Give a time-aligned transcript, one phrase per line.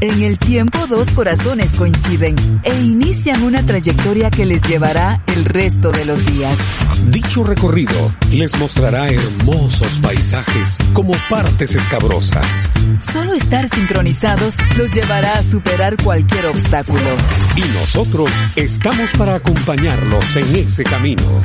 [0.00, 5.90] En el tiempo dos corazones coinciden e inician una trayectoria que les llevará el resto
[5.90, 6.58] de los días.
[7.08, 12.70] Dicho recorrido les mostrará hermosos paisajes como partes escabrosas.
[13.00, 17.16] Solo estar sincronizados los llevará a superar cualquier obstáculo.
[17.56, 21.40] Y nosotros estamos para acompañarlos en ese camino.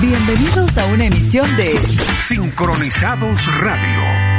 [0.00, 1.80] Bienvenidos a una emisión de
[2.26, 4.33] Sincronizados Radio.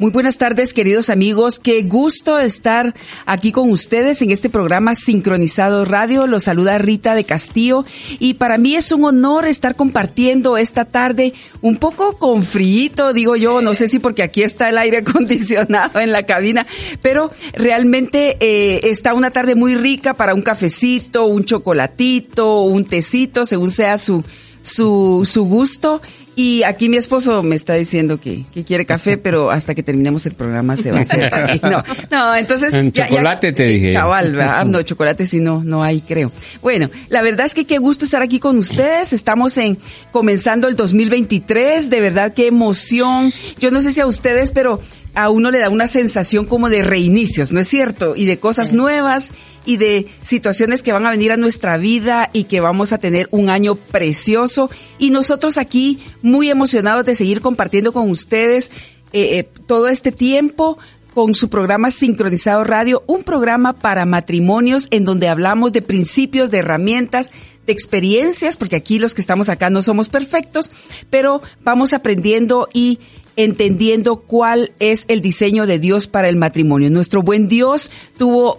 [0.00, 1.58] Muy buenas tardes, queridos amigos.
[1.58, 2.94] Qué gusto estar
[3.26, 6.26] aquí con ustedes en este programa Sincronizado Radio.
[6.26, 7.84] Los saluda Rita de Castillo
[8.18, 13.36] y para mí es un honor estar compartiendo esta tarde un poco con frío, digo
[13.36, 16.66] yo, no sé si porque aquí está el aire acondicionado en la cabina,
[17.02, 23.44] pero realmente eh, está una tarde muy rica para un cafecito, un chocolatito, un tecito,
[23.44, 24.24] según sea su
[24.62, 26.00] su, su gusto
[26.40, 30.24] y aquí mi esposo me está diciendo que, que, quiere café, pero hasta que terminemos
[30.24, 31.30] el programa se va a hacer.
[31.60, 32.72] No, no, entonces.
[32.72, 33.92] En chocolate te dije.
[33.92, 36.32] Cabal, ah, no, chocolate sí no, no hay, creo.
[36.62, 39.12] Bueno, la verdad es que qué gusto estar aquí con ustedes.
[39.12, 39.76] Estamos en,
[40.12, 41.90] comenzando el 2023.
[41.90, 43.34] De verdad, qué emoción.
[43.58, 44.80] Yo no sé si a ustedes, pero
[45.14, 48.16] a uno le da una sensación como de reinicios, ¿no es cierto?
[48.16, 49.32] Y de cosas nuevas
[49.70, 53.28] y de situaciones que van a venir a nuestra vida y que vamos a tener
[53.30, 54.68] un año precioso.
[54.98, 58.72] Y nosotros aquí muy emocionados de seguir compartiendo con ustedes
[59.12, 60.76] eh, eh, todo este tiempo
[61.14, 66.58] con su programa Sincronizado Radio, un programa para matrimonios en donde hablamos de principios, de
[66.58, 67.30] herramientas,
[67.64, 70.72] de experiencias, porque aquí los que estamos acá no somos perfectos,
[71.10, 72.98] pero vamos aprendiendo y
[73.36, 76.90] entendiendo cuál es el diseño de Dios para el matrimonio.
[76.90, 78.58] Nuestro buen Dios tuvo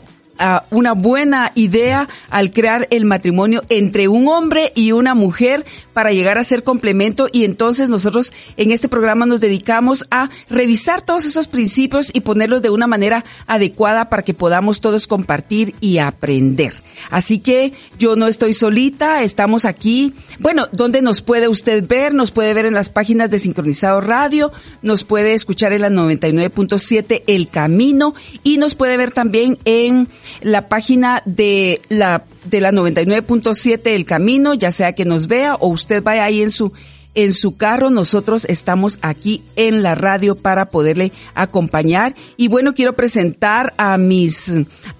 [0.69, 6.37] una buena idea al crear el matrimonio entre un hombre y una mujer para llegar
[6.37, 11.47] a ser complemento y entonces nosotros en este programa nos dedicamos a revisar todos esos
[11.47, 16.73] principios y ponerlos de una manera adecuada para que podamos todos compartir y aprender.
[17.09, 20.13] Así que yo no estoy solita, estamos aquí.
[20.39, 22.13] Bueno, ¿dónde nos puede usted ver?
[22.13, 27.23] Nos puede ver en las páginas de Sincronizado Radio, nos puede escuchar en la 99.7
[27.27, 28.13] El Camino
[28.43, 30.07] y nos puede ver también en
[30.41, 35.67] la página de la de la 99.7 El Camino, ya sea que nos vea o
[35.67, 36.71] usted vaya ahí en su
[37.15, 37.89] en su carro.
[37.89, 42.15] Nosotros estamos aquí en la radio para poderle acompañar.
[42.37, 44.51] Y bueno, quiero presentar a mis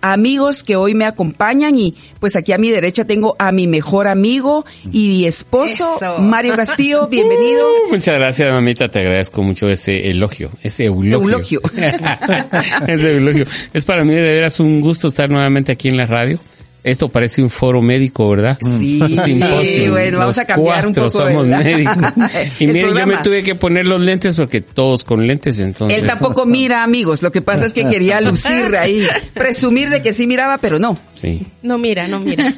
[0.02, 4.08] amigos que hoy me acompañan y pues aquí a mi derecha tengo a mi mejor
[4.08, 5.86] amigo y esposo,
[6.20, 7.08] Mario Castillo.
[7.10, 7.66] Bienvenido.
[7.66, 8.90] Uh, muchas gracias, mamita.
[8.90, 11.20] Te agradezco mucho ese elogio, ese eulogio.
[11.22, 11.62] Eulogio.
[12.88, 13.46] ese eulogio.
[13.74, 16.40] Es para mí de veras un gusto estar nuevamente aquí en la radio.
[16.84, 18.58] Esto parece un foro médico, ¿verdad?
[18.60, 21.10] Sí, sí bueno, vamos a cambiar un poco.
[21.10, 21.96] somos médicos.
[22.60, 26.00] Y miren, yo me tuve que poner los lentes porque todos con lentes, entonces.
[26.00, 27.22] Él tampoco mira, amigos.
[27.22, 30.98] Lo que pasa es que quería lucir ahí, presumir de que sí miraba, pero no.
[31.10, 31.46] Sí.
[31.62, 32.56] No mira, no mira.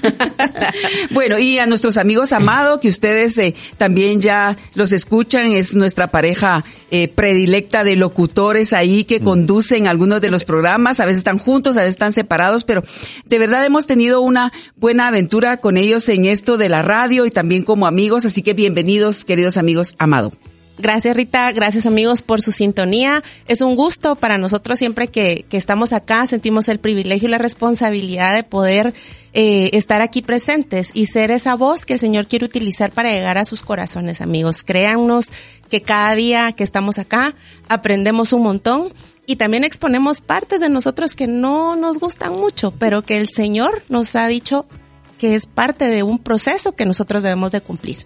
[1.11, 6.07] bueno, y a nuestros amigos amados, que ustedes eh, también ya los escuchan, es nuestra
[6.07, 10.99] pareja eh, predilecta de locutores ahí que conducen algunos de los programas.
[10.99, 12.83] A veces están juntos, a veces están separados, pero
[13.25, 17.31] de verdad hemos tenido una buena aventura con ellos en esto de la radio y
[17.31, 20.31] también como amigos, así que bienvenidos, queridos amigos, Amado.
[20.77, 23.23] Gracias Rita, gracias amigos por su sintonía.
[23.47, 27.37] Es un gusto para nosotros siempre que, que estamos acá, sentimos el privilegio y la
[27.37, 28.93] responsabilidad de poder
[29.33, 33.37] eh, estar aquí presentes y ser esa voz que el Señor quiere utilizar para llegar
[33.37, 34.63] a sus corazones amigos.
[34.63, 35.31] Créannos
[35.69, 37.35] que cada día que estamos acá
[37.67, 38.93] aprendemos un montón
[39.25, 43.83] y también exponemos partes de nosotros que no nos gustan mucho, pero que el Señor
[43.89, 44.65] nos ha dicho
[45.17, 48.05] que es parte de un proceso que nosotros debemos de cumplir.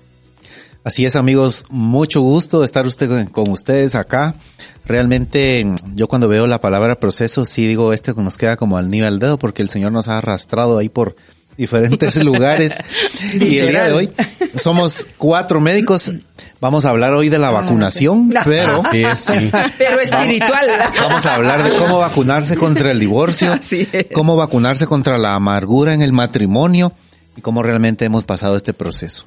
[0.84, 4.36] Así es, amigos, mucho gusto estar usted con ustedes acá.
[4.86, 9.20] Realmente, yo cuando veo la palabra proceso, sí digo, este nos queda como al nivel
[9.20, 11.16] dedo, porque el Señor nos ha arrastrado ahí por
[11.58, 12.74] diferentes lugares.
[13.34, 14.14] y el día de hoy
[14.56, 16.14] somos cuatro médicos.
[16.60, 19.52] Vamos a hablar hoy de la vacunación, pero sí, sí.
[19.78, 20.68] pero espiritual.
[21.00, 23.60] Vamos a hablar de cómo vacunarse contra el divorcio,
[24.14, 26.94] cómo vacunarse contra la amargura en el matrimonio
[27.36, 29.26] y cómo realmente hemos pasado este proceso.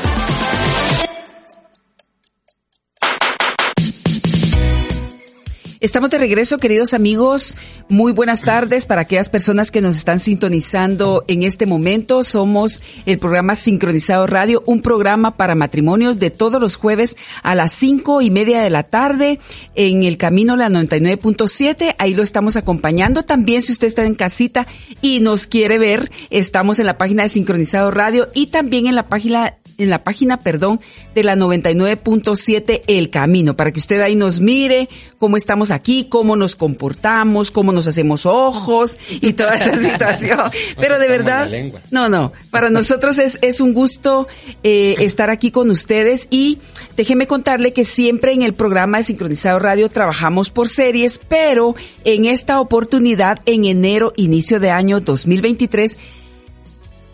[5.80, 7.56] Estamos de regreso, queridos amigos.
[7.88, 12.24] Muy buenas tardes para aquellas personas que nos están sintonizando en este momento.
[12.24, 17.74] Somos el programa Sincronizado Radio, un programa para matrimonios de todos los jueves a las
[17.74, 19.38] cinco y media de la tarde
[19.76, 21.94] en el camino la 99.7.
[21.98, 23.22] Ahí lo estamos acompañando.
[23.22, 24.66] También si usted está en casita
[25.00, 29.08] y nos quiere ver, estamos en la página de Sincronizado Radio y también en la
[29.08, 30.80] página en la página, perdón,
[31.14, 34.88] de la 99.7 El Camino, para que usted ahí nos mire
[35.18, 40.50] cómo estamos aquí, cómo nos comportamos, cómo nos hacemos ojos y toda esa situación.
[40.78, 41.48] Pero de verdad,
[41.90, 44.26] no, no, para nosotros es, es un gusto
[44.64, 46.58] eh, estar aquí con ustedes y
[46.96, 52.26] déjeme contarle que siempre en el programa de Sincronizado Radio trabajamos por series, pero en
[52.26, 55.98] esta oportunidad, en enero, inicio de año 2023,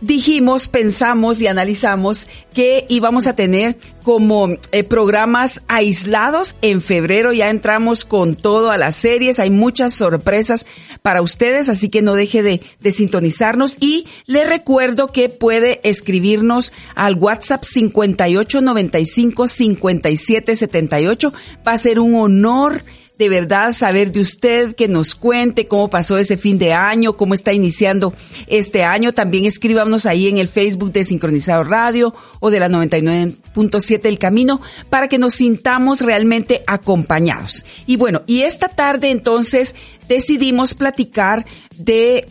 [0.04, 6.56] dijimos, pensamos y analizamos que íbamos a tener como eh, programas aislados.
[6.62, 9.40] En febrero ya entramos con todo a las series.
[9.40, 10.66] Hay muchas sorpresas
[11.02, 13.78] para ustedes, así que no deje de, de sintonizarnos.
[13.80, 21.32] Y le recuerdo que puede escribirnos al WhatsApp 5895 5778.
[21.66, 22.82] Va a ser un honor
[23.18, 27.34] de verdad saber de usted, que nos cuente cómo pasó ese fin de año, cómo
[27.34, 28.12] está iniciando
[28.48, 29.12] este año.
[29.12, 34.60] También escríbanos ahí en el Facebook de Sincronizado Radio o de la 99.7 El Camino
[34.90, 37.64] para que nos sintamos realmente acompañados.
[37.86, 39.76] Y bueno, y esta tarde entonces
[40.08, 41.46] decidimos platicar
[41.76, 42.26] de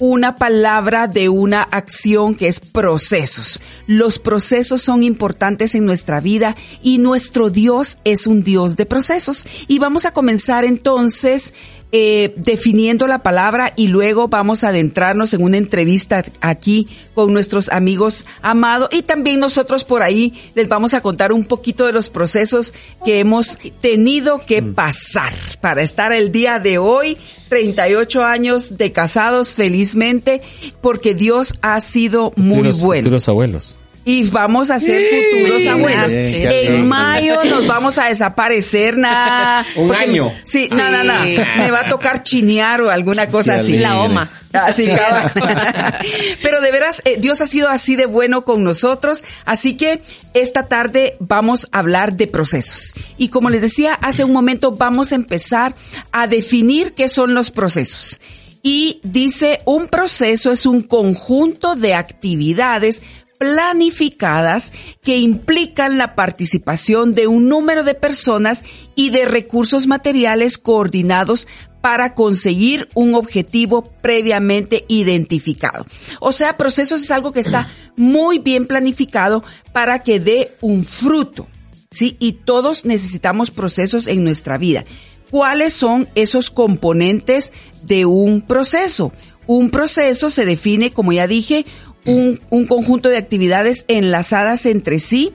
[0.00, 3.60] una palabra de una acción que es procesos.
[3.86, 9.46] Los procesos son importantes en nuestra vida y nuestro Dios es un Dios de procesos.
[9.68, 11.54] Y vamos a comenzar entonces
[11.92, 17.68] eh, definiendo la palabra y luego vamos a adentrarnos en una entrevista aquí con nuestros
[17.68, 22.08] amigos amados y también nosotros por ahí les vamos a contar un poquito de los
[22.08, 24.74] procesos que hemos tenido que mm.
[24.74, 27.16] pasar para estar el día de hoy
[27.48, 30.42] 38 años de casados felizmente
[30.80, 33.02] porque Dios ha sido muy bueno.
[33.02, 36.12] Futuros abuelos y vamos a ser futuros abuelos.
[36.12, 39.66] en mayo nos vamos a desaparecer, nada.
[39.76, 40.32] Un año.
[40.44, 41.24] Sí, nada, nada.
[41.24, 43.78] Me va a tocar chinear o alguna cosa así.
[43.78, 44.30] La OMA.
[44.52, 44.88] Así,
[46.42, 49.22] Pero de veras, eh, Dios ha sido así de bueno con nosotros.
[49.44, 50.02] Así que
[50.34, 52.94] esta tarde vamos a hablar de procesos.
[53.16, 55.74] Y como les decía hace un momento, vamos a empezar
[56.10, 58.20] a definir qué son los procesos
[58.62, 63.02] y dice un proceso es un conjunto de actividades
[63.40, 64.70] planificadas
[65.02, 68.64] que implican la participación de un número de personas
[68.94, 71.48] y de recursos materiales coordinados
[71.80, 75.86] para conseguir un objetivo previamente identificado.
[76.20, 81.48] O sea, procesos es algo que está muy bien planificado para que dé un fruto.
[81.90, 84.84] Sí, y todos necesitamos procesos en nuestra vida.
[85.30, 87.54] ¿Cuáles son esos componentes
[87.84, 89.12] de un proceso?
[89.46, 91.64] Un proceso se define, como ya dije,
[92.06, 95.32] un, un conjunto de actividades enlazadas entre sí,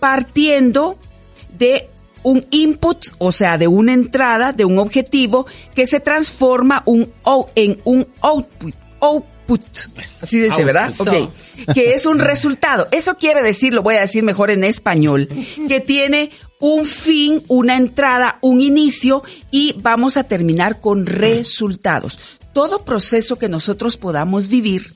[0.00, 0.98] partiendo
[1.58, 1.88] de
[2.22, 7.12] un input, o sea, de una entrada, de un objetivo, que se transforma un,
[7.54, 8.74] en un output.
[9.00, 9.62] output
[9.98, 10.90] así dice, ¿verdad?
[10.98, 11.74] Ok.
[11.74, 12.88] Que es un resultado.
[12.92, 15.28] Eso quiere decir, lo voy a decir mejor en español,
[15.68, 22.20] que tiene un fin, una entrada, un inicio y vamos a terminar con resultados.
[22.52, 24.92] Todo proceso que nosotros podamos vivir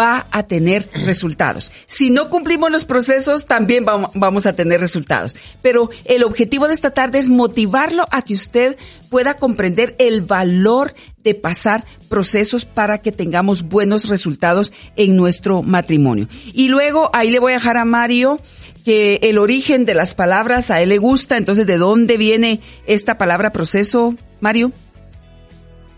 [0.00, 1.72] va a tener resultados.
[1.86, 5.36] Si no cumplimos los procesos, también vamos a tener resultados.
[5.60, 8.76] Pero el objetivo de esta tarde es motivarlo a que usted
[9.10, 16.28] pueda comprender el valor de pasar procesos para que tengamos buenos resultados en nuestro matrimonio.
[16.52, 18.40] Y luego ahí le voy a dejar a Mario
[18.84, 23.16] que el origen de las palabras a él le gusta, entonces ¿de dónde viene esta
[23.16, 24.72] palabra proceso, Mario?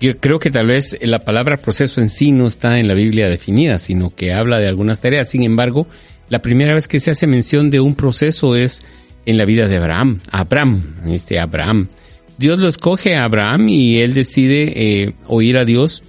[0.00, 3.28] Yo creo que tal vez la palabra proceso en sí no está en la Biblia
[3.28, 5.30] definida, sino que habla de algunas tareas.
[5.30, 5.86] Sin embargo,
[6.28, 8.82] la primera vez que se hace mención de un proceso es
[9.24, 10.20] en la vida de Abraham.
[10.30, 11.88] Abraham, este Abraham.
[12.36, 16.02] Dios lo escoge a Abraham y él decide eh, oír a Dios.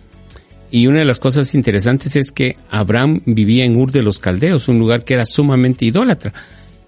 [0.72, 4.68] Y una de las cosas interesantes es que Abraham vivía en Ur de los Caldeos,
[4.68, 6.34] un lugar que era sumamente idólatra.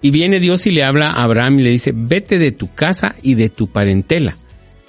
[0.02, 3.14] Y viene Dios y le habla a Abraham y le dice, vete de tu casa
[3.22, 4.36] y de tu parentela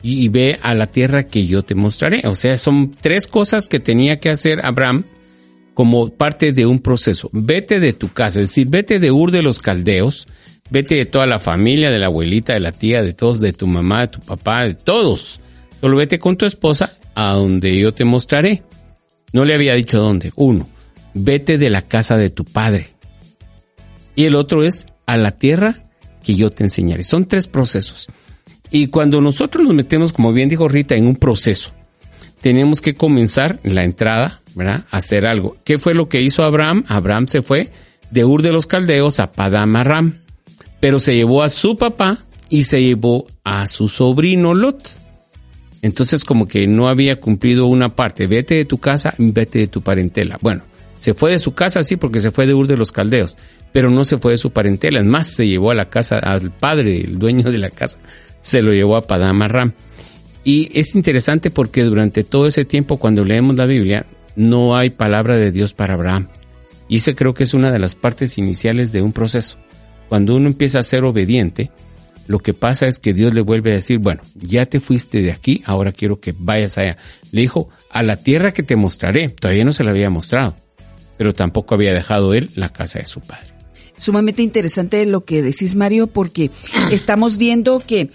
[0.01, 2.22] y, ve a la tierra que yo te mostraré.
[2.25, 5.06] O sea, son tres cosas que tenía que hacer Abraham
[5.74, 7.29] como parte de un proceso.
[7.34, 10.27] Vete de tu casa, es decir, vete de Ur de los Caldeos,
[10.70, 13.65] Vete de toda la familia, de la abuelita, de la tía, de todos, de tu
[13.65, 15.41] mamá, de tu papá, de todos.
[15.82, 18.63] Solo vete con tu esposa a donde yo te mostraré.
[19.34, 20.32] No le había dicho dónde.
[20.36, 20.68] Uno,
[21.15, 22.89] vete de la casa de tu padre.
[24.15, 25.82] Y el otro es a la tierra
[26.24, 27.03] que yo te enseñaré.
[27.03, 28.08] Son tres procesos.
[28.71, 31.73] Y cuando nosotros nos metemos, como bien dijo Rita, en un proceso,
[32.41, 34.85] tenemos que comenzar la entrada, ¿verdad?
[34.91, 35.57] A hacer algo.
[35.63, 36.85] ¿Qué fue lo que hizo Abraham?
[36.88, 37.71] Abraham se fue
[38.11, 40.19] de Ur de los Caldeos a Padam Aram,
[40.79, 44.97] pero se llevó a su papá y se llevó a su sobrino Lot.
[45.81, 48.27] Entonces como que no había cumplido una parte.
[48.27, 50.38] Vete de tu casa, vete de tu parentela.
[50.41, 50.63] Bueno,
[50.97, 53.38] se fue de su casa sí porque se fue de Ur de los Caldeos,
[53.71, 54.99] pero no se fue de su parentela.
[54.99, 57.99] Es más, se llevó a la casa, al padre, el dueño de la casa,
[58.41, 59.74] se lo llevó a Padam Aram.
[60.43, 64.05] Y es interesante porque durante todo ese tiempo cuando leemos la Biblia
[64.36, 66.27] no hay palabra de Dios para Abraham.
[66.88, 69.58] Y ese creo que es una de las partes iniciales de un proceso.
[70.08, 71.69] Cuando uno empieza a ser obediente,
[72.27, 75.31] lo que pasa es que Dios le vuelve a decir, bueno, ya te fuiste de
[75.31, 76.98] aquí, ahora quiero que vayas allá.
[77.31, 79.29] Le dijo, a la tierra que te mostraré.
[79.29, 80.55] Todavía no se la había mostrado,
[81.17, 83.59] pero tampoco había dejado él la casa de su padre.
[84.00, 86.50] Sumamente interesante lo que decís, Mario, porque
[86.91, 88.10] estamos viendo que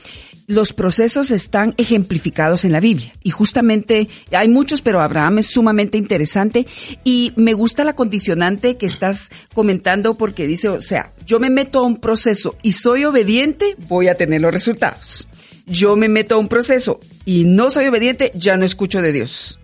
[0.47, 3.13] los procesos están ejemplificados en la Biblia.
[3.23, 6.67] Y justamente hay muchos, pero Abraham es sumamente interesante.
[7.03, 11.81] Y me gusta la condicionante que estás comentando porque dice, o sea, yo me meto
[11.81, 15.29] a un proceso y soy obediente, voy a tener los resultados.
[15.67, 19.59] Yo me meto a un proceso y no soy obediente, ya no escucho de Dios.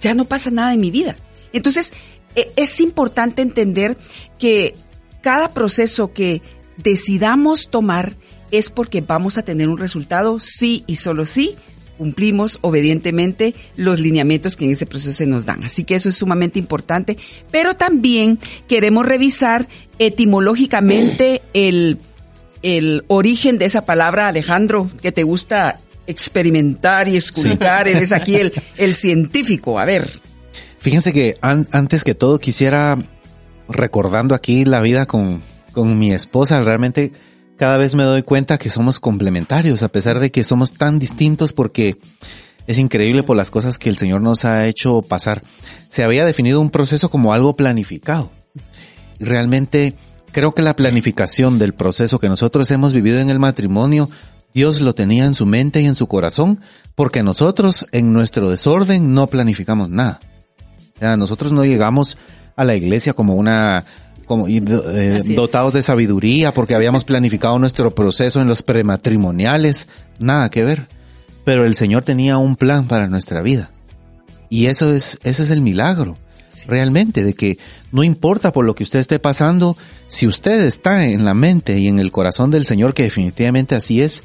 [0.00, 1.14] Ya no pasa nada en mi vida.
[1.52, 1.92] Entonces,
[2.34, 3.96] e, es importante entender
[4.38, 4.74] que
[5.20, 6.42] cada proceso que
[6.76, 8.14] decidamos tomar
[8.50, 11.56] es porque vamos a tener un resultado sí y solo sí
[12.00, 15.64] cumplimos obedientemente los lineamientos que en ese proceso se nos dan.
[15.64, 17.18] Así que eso es sumamente importante.
[17.50, 21.98] Pero también queremos revisar etimológicamente el,
[22.62, 27.86] el origen de esa palabra, Alejandro, que te gusta experimentar y escuchar.
[27.86, 29.78] Eres aquí el, el científico.
[29.78, 30.10] A ver.
[30.78, 32.96] Fíjense que antes que todo quisiera,
[33.70, 37.12] recordando aquí la vida con, con mi esposa, realmente
[37.56, 41.52] cada vez me doy cuenta que somos complementarios, a pesar de que somos tan distintos
[41.52, 41.98] porque
[42.66, 45.42] es increíble por las cosas que el Señor nos ha hecho pasar.
[45.88, 48.30] Se había definido un proceso como algo planificado.
[49.18, 49.94] Y realmente
[50.32, 54.08] creo que la planificación del proceso que nosotros hemos vivido en el matrimonio,
[54.54, 56.60] Dios lo tenía en su mente y en su corazón,
[56.94, 60.20] porque nosotros en nuestro desorden no planificamos nada.
[61.18, 62.16] nosotros no llegamos
[62.60, 63.86] a la iglesia como una
[64.26, 69.88] como eh, dotados de sabiduría porque habíamos planificado nuestro proceso en los prematrimoniales,
[70.18, 70.86] nada que ver.
[71.44, 73.70] Pero el Señor tenía un plan para nuestra vida.
[74.50, 76.16] Y eso es, ese es el milagro.
[76.68, 77.56] realmente, de que
[77.92, 79.76] no importa por lo que usted esté pasando,
[80.06, 84.02] si usted está en la mente y en el corazón del Señor, que definitivamente así
[84.02, 84.22] es,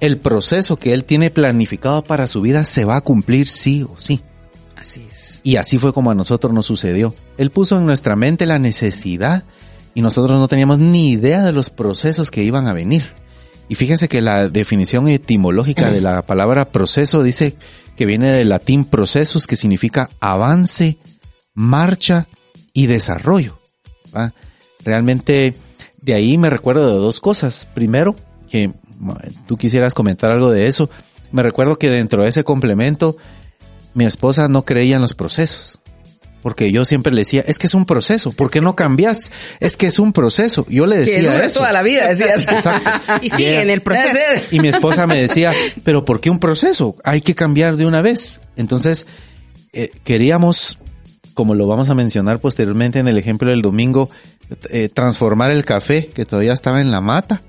[0.00, 3.94] el proceso que Él tiene planificado para su vida se va a cumplir sí o
[3.98, 4.22] sí.
[4.76, 5.40] Así es.
[5.42, 7.14] Y así fue como a nosotros nos sucedió.
[7.38, 9.44] Él puso en nuestra mente la necesidad
[9.94, 13.06] y nosotros no teníamos ni idea de los procesos que iban a venir.
[13.68, 17.56] Y fíjense que la definición etimológica de la palabra proceso dice
[17.96, 20.98] que viene del latín procesus, que significa avance,
[21.54, 22.28] marcha
[22.72, 23.58] y desarrollo.
[24.84, 25.54] Realmente
[26.02, 27.66] de ahí me recuerdo de dos cosas.
[27.74, 28.14] Primero,
[28.48, 28.72] que
[29.46, 30.88] tú quisieras comentar algo de eso.
[31.32, 33.16] Me recuerdo que dentro de ese complemento
[33.96, 35.80] mi esposa no creía en los procesos.
[36.42, 39.32] Porque yo siempre le decía, es que es un proceso, ¿por qué no cambias?
[39.58, 40.66] Es que es un proceso.
[40.68, 41.60] Yo le decía que eso.
[41.60, 42.46] toda la vida, decías.
[43.22, 44.14] Y sigue en el proceso.
[44.52, 46.94] Y mi esposa me decía, pero ¿por qué un proceso?
[47.02, 48.40] Hay que cambiar de una vez.
[48.54, 49.06] Entonces,
[49.72, 50.78] eh, queríamos,
[51.32, 54.10] como lo vamos a mencionar posteriormente en el ejemplo del domingo,
[54.70, 57.40] eh, transformar el café, que todavía estaba en la mata,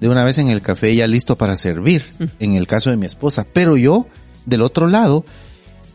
[0.00, 2.06] de una vez en el café ya listo para servir,
[2.40, 3.46] en el caso de mi esposa.
[3.52, 4.06] Pero yo,
[4.46, 5.26] del otro lado,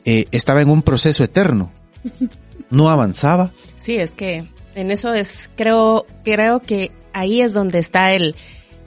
[0.05, 1.71] eh, estaba en un proceso eterno.
[2.69, 3.51] No avanzaba.
[3.75, 4.45] Sí, es que
[4.75, 8.35] en eso es, creo, creo que ahí es donde está el,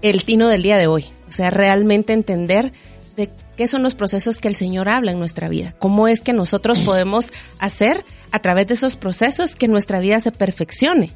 [0.02, 1.06] el tino del día de hoy.
[1.28, 2.72] O sea, realmente entender
[3.16, 5.74] de qué son los procesos que el Señor habla en nuestra vida.
[5.78, 10.30] Cómo es que nosotros podemos hacer a través de esos procesos que nuestra vida se
[10.30, 11.12] perfeccione.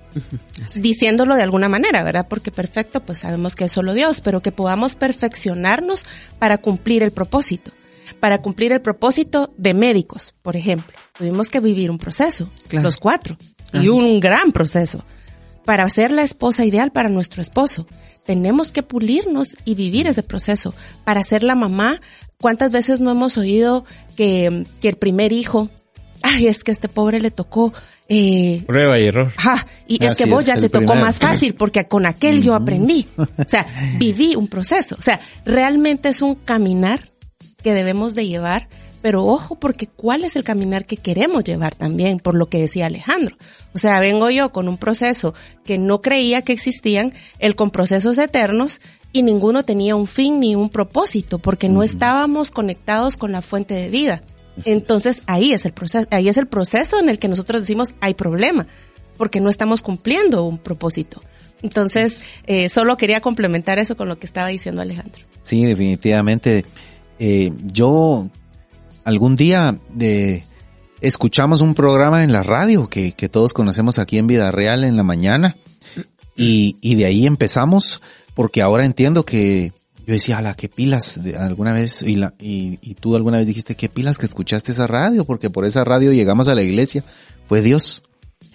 [0.75, 2.27] Diciéndolo de alguna manera, ¿verdad?
[2.29, 6.07] Porque perfecto, pues sabemos que es solo Dios, pero que podamos perfeccionarnos
[6.39, 7.73] para cumplir el propósito
[8.23, 10.97] para cumplir el propósito de médicos, por ejemplo.
[11.19, 13.37] Tuvimos que vivir un proceso, los cuatro,
[13.73, 15.03] y un gran proceso.
[15.65, 17.85] Para ser la esposa ideal para nuestro esposo,
[18.25, 20.73] tenemos que pulirnos y vivir ese proceso.
[21.03, 22.01] Para ser la mamá,
[22.41, 23.85] ¿cuántas veces no hemos oído
[24.17, 25.69] que, que el primer hijo
[26.23, 27.73] ay, es que a este pobre le tocó
[28.09, 29.33] eh, Prueba y error.
[29.37, 31.07] Ajá, y es que vos es, ya te tocó primero.
[31.07, 33.09] más fácil porque con aquel yo aprendí.
[33.17, 33.67] O sea,
[33.99, 34.95] viví un proceso.
[34.97, 37.12] O sea, realmente es un caminar
[37.63, 38.69] que debemos de llevar,
[39.03, 42.87] pero ojo porque cuál es el caminar que queremos llevar también, por lo que decía
[42.87, 43.37] Alejandro.
[43.75, 48.19] O sea, vengo yo con un proceso que no creía que existían, el con procesos
[48.19, 48.81] eternos
[49.13, 53.75] y ninguno tenía un fin ni un propósito porque no estábamos conectados con la fuente
[53.75, 54.23] de vida.
[54.57, 54.77] Así es.
[54.77, 58.15] Entonces ahí es el proceso, ahí es el proceso en el que nosotros decimos hay
[58.15, 58.67] problema,
[59.17, 61.21] porque no estamos cumpliendo un propósito.
[61.63, 65.23] Entonces, eh, solo quería complementar eso con lo que estaba diciendo Alejandro.
[65.43, 66.65] Sí, definitivamente.
[67.19, 68.29] Eh, yo
[69.05, 70.45] algún día de,
[71.01, 75.03] escuchamos un programa en la radio que, todos conocemos aquí en Vida Real en la
[75.03, 75.57] mañana
[76.37, 78.01] y, y de ahí empezamos
[78.35, 79.73] porque ahora entiendo que
[80.07, 83.47] yo decía, ala, qué pilas de, alguna vez y, la, y, y tú alguna vez
[83.47, 87.05] dijiste, qué pilas que escuchaste esa radio porque por esa radio llegamos a la iglesia.
[87.47, 88.03] Fue Dios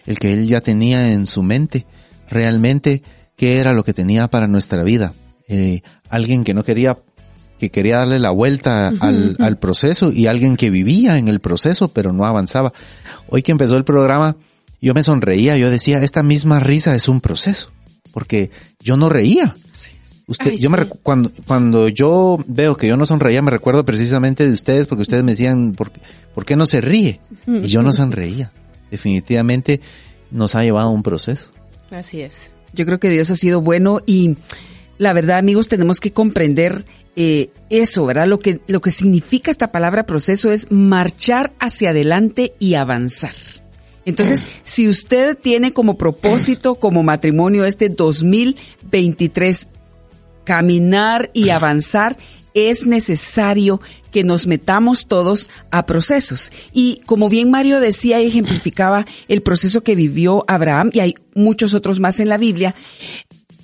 [0.06, 1.86] el que él ya tenía en su mente
[2.30, 3.02] realmente
[3.36, 5.14] qué era lo que tenía para nuestra vida.
[5.48, 6.98] Eh, alguien que no quería,
[7.60, 11.88] que quería darle la vuelta al, al proceso y alguien que vivía en el proceso
[11.90, 12.74] pero no avanzaba.
[13.30, 14.36] Hoy que empezó el programa,
[14.82, 17.70] yo me sonreía, yo decía, esta misma risa es un proceso,
[18.12, 19.56] porque yo no reía.
[20.30, 20.90] Usted, Ay, yo me sí.
[21.04, 25.24] cuando, cuando yo veo que yo no sonreía, me recuerdo precisamente de ustedes, porque ustedes
[25.24, 25.92] me decían, ¿por,
[26.36, 27.22] ¿por qué no se ríe?
[27.48, 28.52] Y yo no sonreía.
[28.92, 29.80] Definitivamente
[30.30, 31.50] nos ha llevado a un proceso.
[31.92, 32.52] Así es.
[32.74, 34.36] Yo creo que Dios ha sido bueno y
[34.98, 36.86] la verdad, amigos, tenemos que comprender
[37.20, 38.28] eh, eso, ¿verdad?
[38.28, 43.34] Lo que, lo que significa esta palabra proceso es marchar hacia adelante y avanzar.
[44.06, 49.66] Entonces, si usted tiene como propósito, como matrimonio este 2023,
[50.44, 52.18] caminar y avanzar,
[52.54, 53.82] es necesario
[54.12, 56.52] que nos metamos todos a procesos.
[56.72, 61.74] Y como bien Mario decía y ejemplificaba el proceso que vivió Abraham, y hay muchos
[61.74, 62.76] otros más en la Biblia,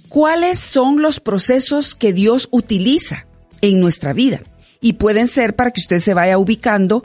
[0.10, 3.28] ¿cuáles son los procesos que Dios utiliza
[3.64, 4.42] en nuestra vida?
[4.82, 7.04] Y pueden ser para que usted se vaya ubicando,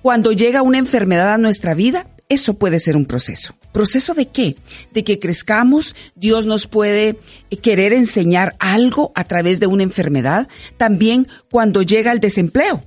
[0.00, 3.54] cuando llega una enfermedad a nuestra vida, eso puede ser un proceso.
[3.72, 4.56] ¿Proceso de qué?
[4.92, 7.18] De que crezcamos, Dios nos puede
[7.62, 10.48] querer enseñar algo a través de una enfermedad.
[10.76, 12.80] También cuando llega el desempleo.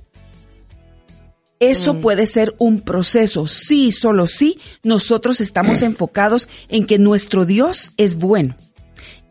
[1.58, 3.46] Eso puede ser un proceso.
[3.46, 8.56] Sí, solo sí, nosotros estamos enfocados en que nuestro Dios es bueno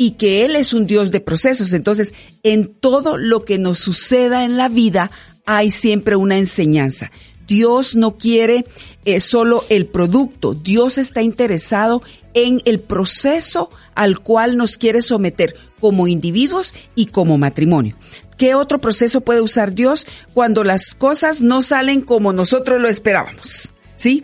[0.02, 1.74] y que Él es un Dios de procesos.
[1.74, 5.12] Entonces, en todo lo que nos suceda en la vida
[5.46, 7.12] hay siempre una enseñanza.
[7.46, 8.64] Dios no quiere
[9.04, 12.02] eh, solo el producto, Dios está interesado
[12.34, 17.98] en el proceso al cual nos quiere someter como individuos y como matrimonio.
[18.38, 23.74] ¿Qué otro proceso puede usar Dios cuando las cosas no salen como nosotros lo esperábamos?
[23.98, 24.24] ¿Sí?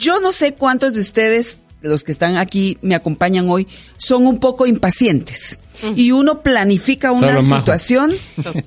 [0.00, 3.66] Yo no sé cuántos de ustedes, los que están aquí, me acompañan hoy,
[3.96, 5.58] son un poco impacientes.
[5.96, 8.12] Y uno planifica una Solo situación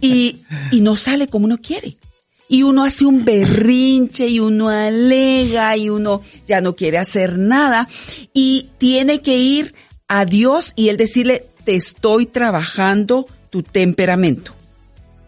[0.02, 1.96] y, y no sale como uno quiere.
[2.48, 7.88] Y uno hace un berrinche y uno alega y uno ya no quiere hacer nada
[8.34, 9.74] y tiene que ir
[10.08, 14.54] a Dios y él decirle, te estoy trabajando tu temperamento.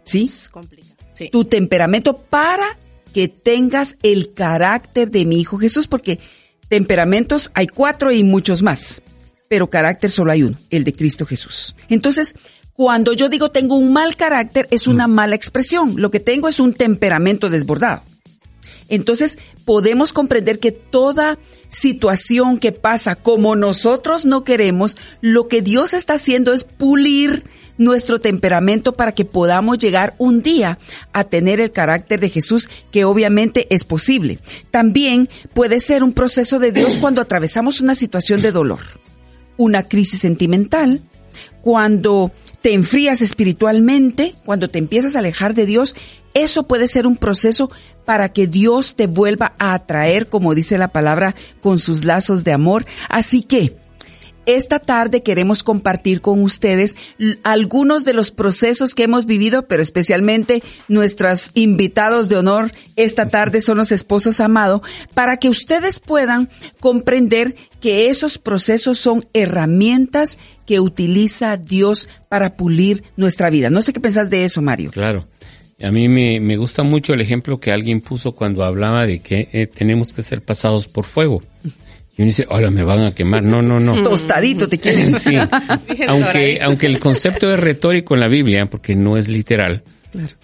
[0.03, 0.25] ¿Sí?
[0.25, 0.95] Es complicado.
[1.13, 1.29] Sí.
[1.29, 2.77] tu temperamento para
[3.11, 6.19] que tengas el carácter de mi Hijo Jesús, porque
[6.69, 9.01] temperamentos hay cuatro y muchos más,
[9.49, 11.75] pero carácter solo hay uno, el de Cristo Jesús.
[11.89, 12.35] Entonces,
[12.73, 15.95] cuando yo digo tengo un mal carácter, es una mala expresión.
[15.97, 18.03] Lo que tengo es un temperamento desbordado.
[18.89, 21.37] Entonces, podemos comprender que toda
[21.69, 27.43] situación que pasa como nosotros no queremos, lo que Dios está haciendo es pulir
[27.77, 30.77] nuestro temperamento para que podamos llegar un día
[31.13, 34.39] a tener el carácter de Jesús, que obviamente es posible.
[34.71, 38.81] También puede ser un proceso de Dios cuando atravesamos una situación de dolor,
[39.57, 41.01] una crisis sentimental,
[41.61, 45.95] cuando te enfrías espiritualmente, cuando te empiezas a alejar de Dios,
[46.33, 47.71] eso puede ser un proceso
[48.05, 52.53] para que Dios te vuelva a atraer, como dice la palabra, con sus lazos de
[52.53, 52.85] amor.
[53.09, 53.75] Así que,
[54.47, 56.95] esta tarde queremos compartir con ustedes
[57.43, 63.61] algunos de los procesos que hemos vivido, pero especialmente nuestros invitados de honor esta tarde
[63.61, 64.81] son los esposos amados,
[65.13, 73.03] para que ustedes puedan comprender que esos procesos son herramientas que utiliza Dios para pulir
[73.17, 73.69] nuestra vida.
[73.69, 74.91] No sé qué pensás de eso, Mario.
[74.91, 75.25] Claro.
[75.83, 79.47] A mí me, me gusta mucho el ejemplo que alguien puso cuando hablaba de que
[79.51, 81.41] eh, tenemos que ser pasados por fuego.
[82.17, 83.43] Y uno dice, hola, me van a quemar.
[83.43, 84.01] No, no, no.
[84.03, 85.15] Tostadito te quieren.
[85.19, 85.35] Sí.
[86.07, 89.83] aunque, aunque el concepto es retórico en la Biblia, porque no es literal,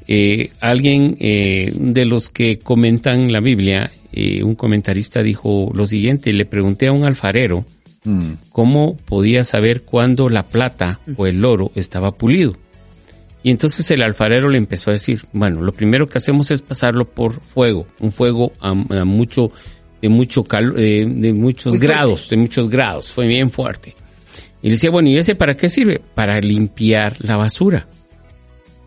[0.08, 6.32] eh, alguien eh, de los que comentan la Biblia eh, un comentarista dijo lo siguiente,
[6.34, 7.66] le pregunté a un alfarero
[8.06, 8.34] Mm.
[8.52, 12.54] cómo podía saber cuándo la plata o el oro estaba pulido.
[13.44, 17.06] Y entonces el alfarero le empezó a decir, bueno, lo primero que hacemos es pasarlo
[17.06, 19.52] por fuego, un fuego a, a mucho,
[20.04, 21.88] de mucho cal- de, de muchos Muy fuerte.
[21.88, 23.96] grados, de muchos grados, fue bien fuerte.
[24.62, 26.02] Y le decía, bueno, ¿y ese para qué sirve?
[26.14, 27.88] Para limpiar la basura.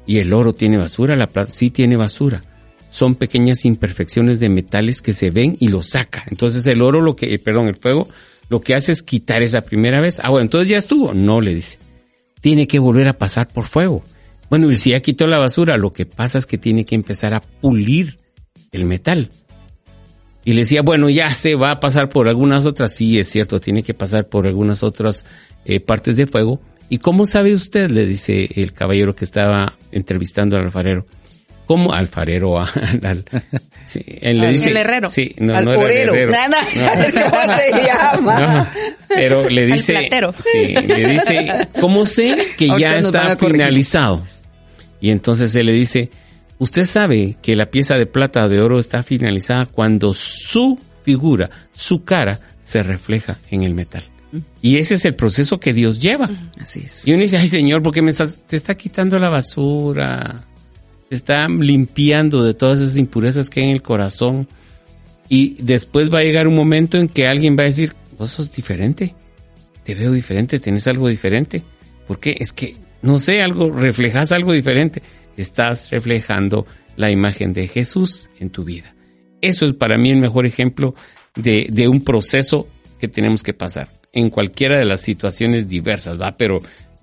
[0.07, 2.43] Y el oro tiene basura, la plata sí tiene basura.
[2.91, 6.23] Son pequeñas imperfecciones de metales que se ven y lo saca.
[6.31, 8.07] Entonces el oro, lo que, eh, perdón, el fuego,
[8.51, 10.21] lo que hace es quitar esa primera vez.
[10.23, 11.15] Ah, bueno, entonces ya estuvo.
[11.15, 11.79] No, le dice.
[12.43, 14.05] Tiene que volver a pasar por fuego.
[14.51, 17.33] Bueno, y si ya quitó la basura, lo que pasa es que tiene que empezar
[17.33, 18.17] a pulir
[18.71, 19.31] el metal.
[20.47, 22.95] Y le decía, bueno, ya se va a pasar por algunas otras.
[22.95, 25.27] Sí, es cierto, tiene que pasar por algunas otras
[25.65, 26.63] eh, partes de fuego.
[26.89, 27.91] ¿Y cómo sabe usted?
[27.91, 31.05] Le dice el caballero que estaba entrevistando al alfarero.
[31.67, 31.93] ¿Cómo?
[31.93, 32.71] Alfarero, ah,
[33.03, 33.25] al,
[33.87, 35.09] sí, él le Al- dice, el herrero.
[35.11, 36.31] Sí, no, Al no era el herrero.
[36.31, 38.41] No, no, ¿sabes ¿Cómo se llama?
[38.41, 38.69] No,
[39.09, 40.09] pero le Al dice,
[40.53, 44.25] sí, le dice, ¿cómo sé que ya está finalizado?
[45.01, 46.09] Y entonces él le dice,
[46.59, 51.51] usted sabe que la pieza de plata o de oro está finalizada cuando su figura,
[51.73, 54.05] su cara, se refleja en el metal.
[54.61, 56.29] Y ese es el proceso que Dios lleva.
[56.61, 57.07] Así es.
[57.07, 60.45] Y uno dice, ay Señor, ¿por qué me estás, te está quitando la basura?
[61.09, 64.49] Te está limpiando de todas esas impurezas que hay en el corazón.
[65.29, 68.53] Y después va a llegar un momento en que alguien va a decir, vos sos
[68.53, 69.14] diferente.
[69.85, 71.62] Te veo diferente, tienes algo diferente.
[72.09, 72.37] ¿Por qué?
[72.38, 75.03] Es que, no sé, algo, reflejas algo diferente.
[75.37, 78.94] Estás reflejando la imagen de Jesús en tu vida.
[79.40, 80.94] Eso es para mí el mejor ejemplo
[81.35, 82.66] de, de un proceso
[82.99, 86.37] que tenemos que pasar en cualquiera de las situaciones diversas, ¿va?
[86.38, 86.59] Pero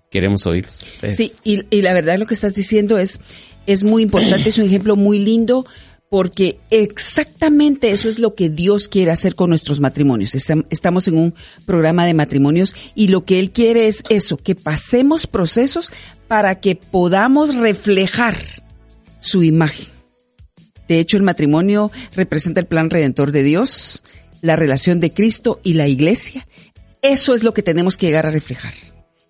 [0.09, 0.79] queremos oírlos.
[1.11, 3.19] Sí, y, y la verdad lo que estás diciendo es,
[3.67, 5.65] es muy importante, es un ejemplo muy lindo
[6.09, 10.35] porque exactamente eso es lo que Dios quiere hacer con nuestros matrimonios.
[10.35, 11.33] Estam- Estamos en un
[11.65, 15.91] programa de matrimonios y lo que Él quiere es eso, que pasemos procesos
[16.27, 18.37] para que podamos reflejar
[19.19, 19.87] su imagen.
[20.87, 24.03] De hecho, el matrimonio representa el plan redentor de Dios,
[24.41, 26.47] la relación de Cristo y la iglesia.
[27.01, 28.73] Eso es lo que tenemos que llegar a reflejar.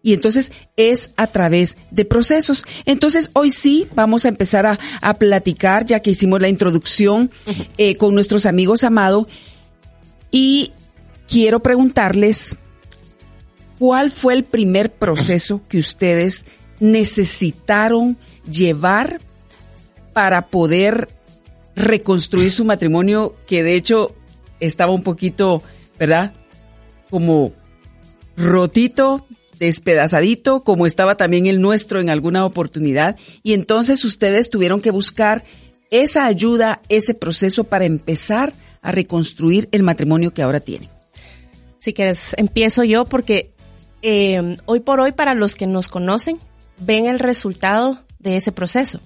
[0.01, 2.65] Y entonces es a través de procesos.
[2.85, 7.31] Entonces hoy sí vamos a empezar a, a platicar, ya que hicimos la introducción
[7.77, 9.27] eh, con nuestros amigos Amado.
[10.29, 10.73] Y
[11.27, 12.57] quiero preguntarles,
[13.79, 16.47] ¿cuál fue el primer proceso que ustedes
[16.79, 18.17] necesitaron
[18.49, 19.19] llevar
[20.13, 21.07] para poder
[21.75, 24.15] reconstruir su matrimonio, que de hecho
[24.59, 25.63] estaba un poquito,
[25.97, 26.33] ¿verdad?
[27.09, 27.53] Como
[28.37, 29.25] rotito,
[29.59, 33.17] despedazadito, como estaba también el nuestro en alguna oportunidad.
[33.43, 35.43] Y entonces ustedes tuvieron que buscar
[35.89, 40.89] esa ayuda, ese proceso para empezar a reconstruir el matrimonio que ahora tienen.
[41.79, 43.53] Si quieres, empiezo yo porque
[44.01, 46.39] eh, hoy por hoy para los que nos conocen
[46.79, 48.99] ven el resultado de ese proceso,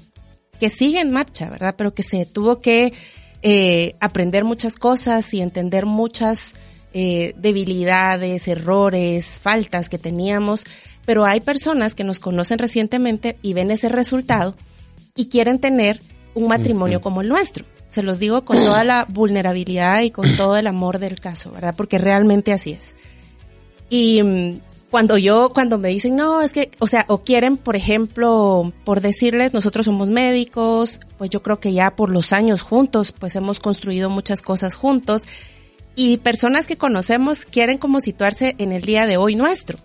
[0.60, 1.76] que sigue en marcha, ¿verdad?
[1.78, 2.94] Pero que se tuvo que
[3.42, 6.54] eh, aprender muchas cosas y entender muchas
[6.94, 10.66] eh, debilidades, errores, faltas que teníamos,
[11.06, 14.56] pero hay personas que nos conocen recientemente y ven ese resultado
[15.16, 16.00] y quieren tener
[16.34, 17.66] un matrimonio como el nuestro.
[17.90, 21.74] Se los digo con toda la vulnerabilidad y con todo el amor del caso, ¿verdad?
[21.78, 22.96] Porque realmente así es.
[23.90, 27.76] Y mm, cuando yo, cuando me dicen, no, es que, o sea, o quieren, por
[27.76, 33.12] ejemplo, por decirles, nosotros somos médicos, pues yo creo que ya por los años juntos,
[33.12, 35.24] pues hemos construido muchas cosas juntos.
[35.96, 39.78] Y personas que conocemos quieren como situarse en el día de hoy nuestro,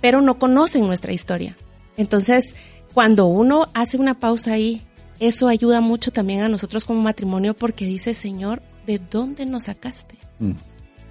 [0.00, 1.56] pero no conocen nuestra historia.
[1.96, 2.54] Entonces,
[2.94, 4.82] cuando uno hace una pausa ahí,
[5.18, 10.18] eso ayuda mucho también a nosotros como matrimonio porque dice, Señor, ¿de dónde nos sacaste?
[10.38, 10.52] Mm.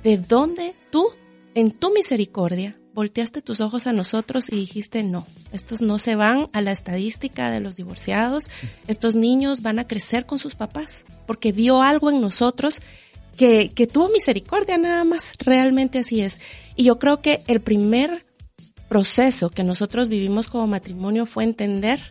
[0.03, 1.07] ¿De dónde tú,
[1.53, 6.49] en tu misericordia, volteaste tus ojos a nosotros y dijiste, no, estos no se van
[6.51, 8.49] a la estadística de los divorciados,
[8.87, 12.81] estos niños van a crecer con sus papás, porque vio algo en nosotros
[13.37, 16.41] que, que tuvo misericordia nada más, realmente así es.
[16.75, 18.21] Y yo creo que el primer
[18.89, 22.01] proceso que nosotros vivimos como matrimonio fue entender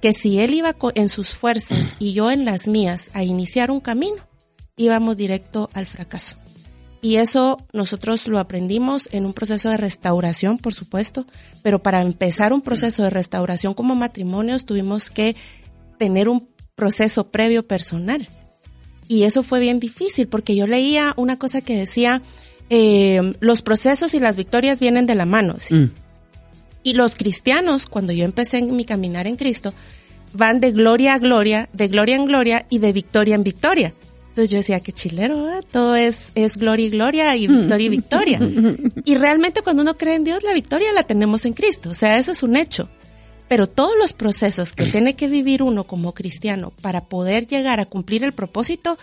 [0.00, 3.78] que si él iba en sus fuerzas y yo en las mías a iniciar un
[3.78, 4.26] camino,
[4.76, 6.34] íbamos directo al fracaso.
[7.00, 11.26] Y eso nosotros lo aprendimos en un proceso de restauración, por supuesto,
[11.62, 15.36] pero para empezar un proceso de restauración como matrimonios tuvimos que
[15.98, 18.28] tener un proceso previo personal.
[19.06, 22.22] Y eso fue bien difícil porque yo leía una cosa que decía,
[22.68, 25.56] eh, los procesos y las victorias vienen de la mano.
[25.58, 25.74] ¿sí?
[25.74, 25.90] Mm.
[26.82, 29.72] Y los cristianos, cuando yo empecé en mi caminar en Cristo,
[30.32, 33.94] van de gloria a gloria, de gloria en gloria y de victoria en victoria.
[34.38, 35.64] Entonces yo decía, qué chilero, ¿verdad?
[35.68, 38.40] todo es, es gloria y gloria y victoria y victoria.
[39.04, 41.90] y realmente cuando uno cree en Dios, la victoria la tenemos en Cristo.
[41.90, 42.88] O sea, eso es un hecho.
[43.48, 47.86] Pero todos los procesos que tiene que vivir uno como cristiano para poder llegar a
[47.86, 48.96] cumplir el propósito,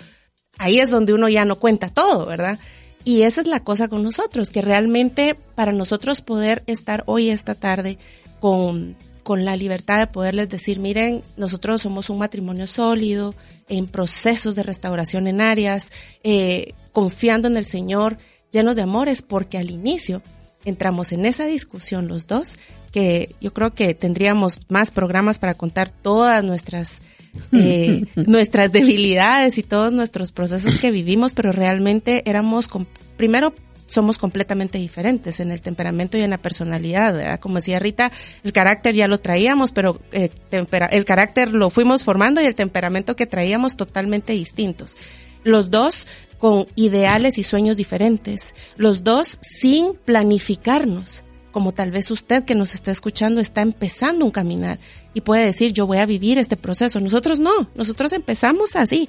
[0.57, 2.57] ahí es donde uno ya no cuenta todo, ¿verdad?
[3.03, 7.55] Y esa es la cosa con nosotros, que realmente para nosotros poder estar hoy, esta
[7.55, 7.97] tarde,
[8.39, 8.95] con,
[9.25, 13.33] con la libertad de poderles decir, miren, nosotros somos un matrimonio sólido,
[13.67, 15.89] en procesos de restauración en áreas,
[16.23, 18.19] eh, confiando en el Señor,
[18.51, 20.21] llenos de amores, porque al inicio
[20.63, 22.53] entramos en esa discusión los dos,
[22.91, 27.01] que yo creo que tendríamos más programas para contar todas nuestras
[27.51, 32.69] eh, nuestras debilidades y todos nuestros procesos que vivimos, pero realmente éramos,
[33.17, 37.39] primero somos completamente diferentes en el temperamento y en la personalidad, ¿verdad?
[37.39, 38.11] Como decía Rita,
[38.43, 43.15] el carácter ya lo traíamos, pero eh, el carácter lo fuimos formando y el temperamento
[43.15, 44.97] que traíamos totalmente distintos.
[45.43, 46.05] Los dos
[46.39, 52.73] con ideales y sueños diferentes, los dos sin planificarnos, como tal vez usted que nos
[52.75, 54.77] está escuchando está empezando un caminar
[55.13, 56.99] y puede decir yo voy a vivir este proceso.
[56.99, 59.07] Nosotros no, nosotros empezamos así.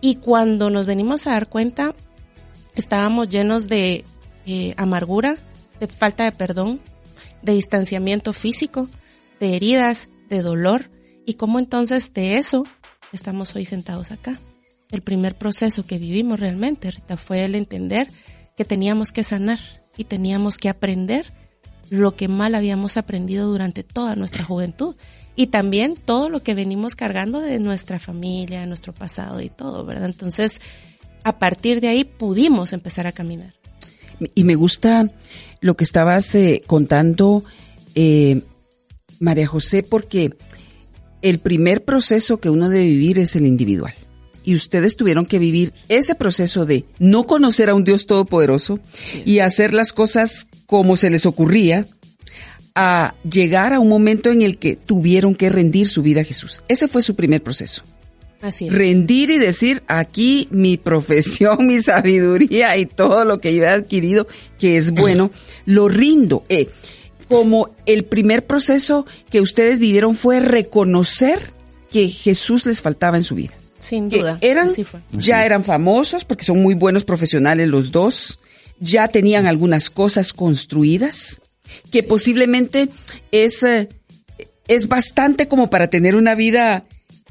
[0.00, 1.94] Y cuando nos venimos a dar cuenta,
[2.74, 4.04] estábamos llenos de
[4.46, 5.36] eh, amargura,
[5.80, 6.80] de falta de perdón,
[7.42, 8.88] de distanciamiento físico,
[9.40, 10.90] de heridas, de dolor.
[11.26, 12.64] Y cómo entonces de eso
[13.12, 14.38] estamos hoy sentados acá.
[14.90, 18.08] El primer proceso que vivimos realmente, Rita, fue el entender
[18.56, 19.58] que teníamos que sanar
[19.96, 21.32] y teníamos que aprender
[21.90, 24.96] lo que mal habíamos aprendido durante toda nuestra juventud
[25.36, 30.06] y también todo lo que venimos cargando de nuestra familia, nuestro pasado y todo, ¿verdad?
[30.06, 30.60] Entonces,
[31.24, 33.54] a partir de ahí pudimos empezar a caminar.
[34.34, 35.10] Y me gusta
[35.60, 37.42] lo que estabas eh, contando,
[37.94, 38.42] eh,
[39.18, 40.36] María José, porque
[41.22, 43.94] el primer proceso que uno debe vivir es el individual.
[44.44, 48.78] Y ustedes tuvieron que vivir ese proceso de no conocer a un Dios todopoderoso
[49.24, 51.86] y hacer las cosas como se les ocurría,
[52.74, 56.62] a llegar a un momento en el que tuvieron que rendir su vida a Jesús.
[56.68, 57.82] Ese fue su primer proceso.
[58.44, 58.74] Así es.
[58.74, 64.26] Rendir y decir, aquí mi profesión, mi sabiduría y todo lo que yo he adquirido,
[64.58, 65.30] que es bueno,
[65.64, 66.44] lo rindo.
[66.50, 66.68] Eh,
[67.26, 71.52] como el primer proceso que ustedes vivieron fue reconocer
[71.90, 73.54] que Jesús les faltaba en su vida.
[73.78, 74.38] Sin duda.
[74.42, 74.70] eran,
[75.12, 78.40] ya eran famosos porque son muy buenos profesionales los dos,
[78.78, 81.40] ya tenían algunas cosas construidas,
[81.90, 82.88] que posiblemente
[83.30, 83.88] es, eh,
[84.68, 86.84] es bastante como para tener una vida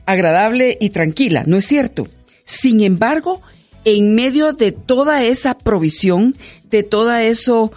[0.05, 2.07] agradable y tranquila, ¿no es cierto?
[2.43, 3.41] Sin embargo,
[3.85, 6.35] en medio de toda esa provisión,
[6.69, 7.69] de toda esa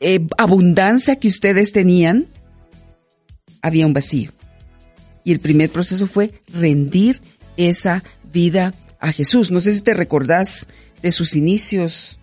[0.00, 2.26] eh, abundancia que ustedes tenían,
[3.62, 4.30] había un vacío.
[5.24, 7.20] Y el primer proceso fue rendir
[7.56, 9.50] esa vida a Jesús.
[9.50, 10.66] No sé si te recordás
[11.02, 12.18] de sus inicios,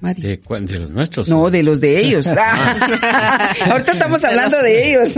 [0.00, 0.38] ¿De,
[0.78, 1.28] los nuestros?
[1.28, 2.26] No, de los de ellos.
[3.70, 5.14] Ahorita estamos hablando de ellos.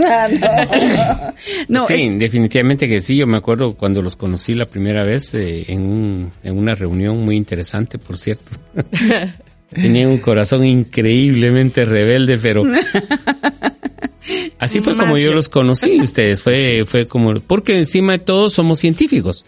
[1.67, 3.17] no, sí, definitivamente que sí.
[3.17, 7.19] Yo me acuerdo cuando los conocí la primera vez eh, en, un, en una reunión
[7.23, 8.51] muy interesante, por cierto.
[9.69, 12.63] Tenía un corazón increíblemente rebelde, pero
[14.57, 16.41] así fue como yo los conocí ustedes.
[16.41, 19.45] Fue, fue como, porque encima de todo somos científicos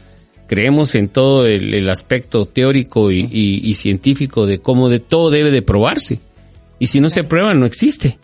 [0.51, 6.19] creemos en todo el, aspecto teórico y, científico de cómo de todo debe de probarse.
[6.77, 8.19] Y si no se prueba, no existe.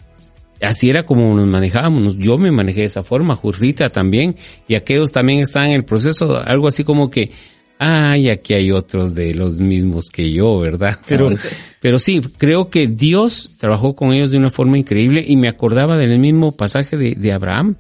[0.61, 2.17] Así era como nos manejábamos.
[2.17, 4.35] Yo me manejé de esa forma, Jurrita también,
[4.67, 7.31] y aquellos también están en el proceso, algo así como que,
[7.79, 10.99] ay, aquí hay otros de los mismos que yo, ¿verdad?
[11.07, 11.29] Pero,
[11.79, 15.95] pero sí, creo que Dios trabajó con ellos de una forma increíble y me acordaba
[15.95, 17.77] del mismo pasaje de, de Abraham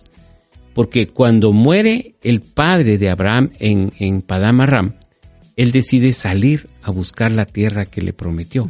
[0.77, 4.93] porque cuando muere el padre de Abraham en, en Padam Aram,
[5.55, 8.69] él decide salir a buscar la tierra que le prometió.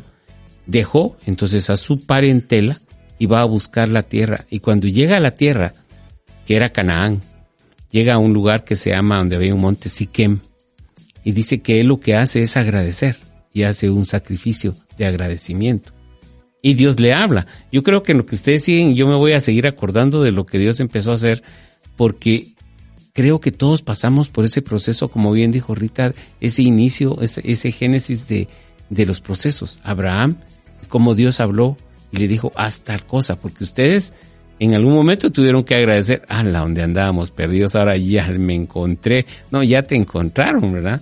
[0.67, 2.79] Dejó entonces a su parentela
[3.19, 4.45] y va a buscar la tierra.
[4.49, 5.73] Y cuando llega a la tierra,
[6.45, 7.19] que era Canaán,
[7.91, 10.39] llega a un lugar que se llama donde había un monte Siquem,
[11.25, 13.17] y dice que él lo que hace es agradecer
[13.51, 15.91] y hace un sacrificio de agradecimiento.
[16.61, 17.47] Y Dios le habla.
[17.69, 20.31] Yo creo que en lo que ustedes siguen, yo me voy a seguir acordando de
[20.31, 21.43] lo que Dios empezó a hacer
[21.97, 22.53] porque
[23.11, 28.27] creo que todos pasamos por ese proceso, como bien dijo Rita, ese inicio, ese, génesis
[28.27, 28.47] de,
[28.89, 29.79] de los procesos.
[29.83, 30.37] Abraham,
[30.87, 31.75] como Dios habló
[32.11, 34.13] y le dijo, haz tal cosa, porque ustedes
[34.59, 39.25] en algún momento tuvieron que agradecer, a la donde andábamos perdidos, ahora ya me encontré.
[39.51, 41.01] No, ya te encontraron, ¿verdad?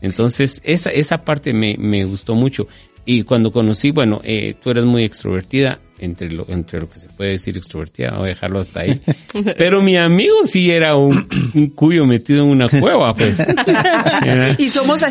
[0.00, 2.68] Entonces, esa, esa parte me, me gustó mucho.
[3.04, 7.08] Y cuando conocí, bueno, eh, tú eres muy extrovertida, entre lo, entre lo que se
[7.08, 9.00] puede decir extrovertida, voy a dejarlo hasta ahí.
[9.58, 13.38] Pero mi amigo sí era un, un cuyo metido en una cueva, pues.
[14.58, 15.02] y somos,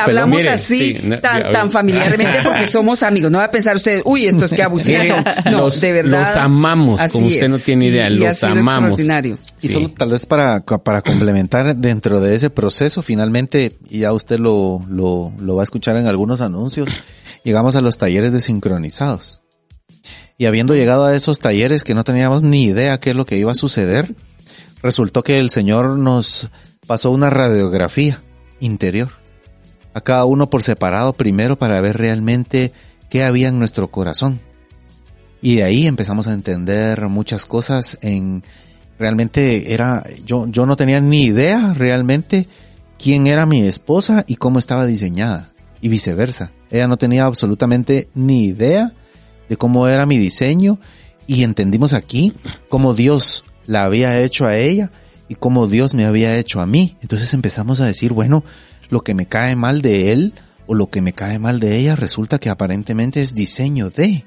[0.00, 3.30] hablamos Mire, así, sí, no, tan, tan familiarmente porque somos amigos.
[3.30, 4.98] No va a pensar usted, uy, esto es que abusivo.
[5.50, 6.20] No, los- de verdad.
[6.26, 8.98] los amamos, como usted no tiene idea, Y los amamos.
[8.98, 9.38] extraordinario.
[9.60, 9.74] Y Sí.
[9.74, 14.80] solo tal vez para, para complementar dentro de ese proceso, finalmente, y ya usted lo,
[14.88, 16.88] lo, lo va a escuchar en algunos anuncios,
[17.44, 19.40] llegamos a los talleres de sincronizados.
[20.38, 23.36] Y habiendo llegado a esos talleres que no teníamos ni idea qué es lo que
[23.36, 24.14] iba a suceder,
[24.80, 26.50] resultó que el Señor nos
[26.86, 28.20] pasó una radiografía
[28.60, 29.10] interior.
[29.94, 32.72] A cada uno por separado primero para ver realmente
[33.10, 34.40] qué había en nuestro corazón.
[35.42, 38.44] Y de ahí empezamos a entender muchas cosas en
[38.96, 42.48] realmente era yo yo no tenía ni idea realmente
[42.98, 45.48] quién era mi esposa y cómo estaba diseñada
[45.80, 46.50] y viceversa.
[46.70, 48.92] Ella no tenía absolutamente ni idea
[49.48, 50.78] de cómo era mi diseño
[51.26, 52.34] y entendimos aquí
[52.68, 54.90] cómo Dios la había hecho a ella
[55.28, 56.96] y cómo Dios me había hecho a mí.
[57.02, 58.44] Entonces empezamos a decir, bueno,
[58.88, 60.34] lo que me cae mal de él
[60.66, 64.24] o lo que me cae mal de ella resulta que aparentemente es diseño de.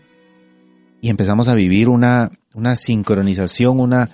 [1.02, 4.10] Y empezamos a vivir una, una sincronización, una,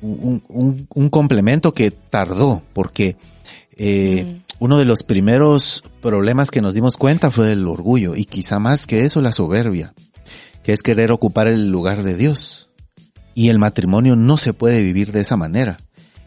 [0.00, 3.16] un, un- un complemento que tardó, porque
[3.76, 8.58] eh, uno de los primeros problemas que nos dimos cuenta fue el orgullo, y quizá
[8.58, 9.92] más que eso la soberbia,
[10.62, 12.70] que es querer ocupar el lugar de Dios.
[13.34, 15.78] Y el matrimonio no se puede vivir de esa manera.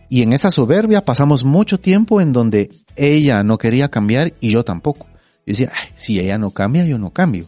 [0.10, 4.64] Y en esa soberbia pasamos mucho tiempo en donde ella no quería cambiar y yo
[4.64, 5.08] tampoco.
[5.46, 7.46] Yo decía, "Ay, si ella no cambia, yo no cambio.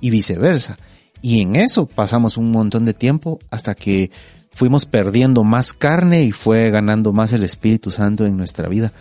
[0.00, 0.76] Y viceversa.
[1.22, 4.10] Y en eso pasamos un montón de tiempo hasta que
[4.52, 8.92] fuimos perdiendo más carne y fue ganando más el Espíritu Santo en nuestra vida.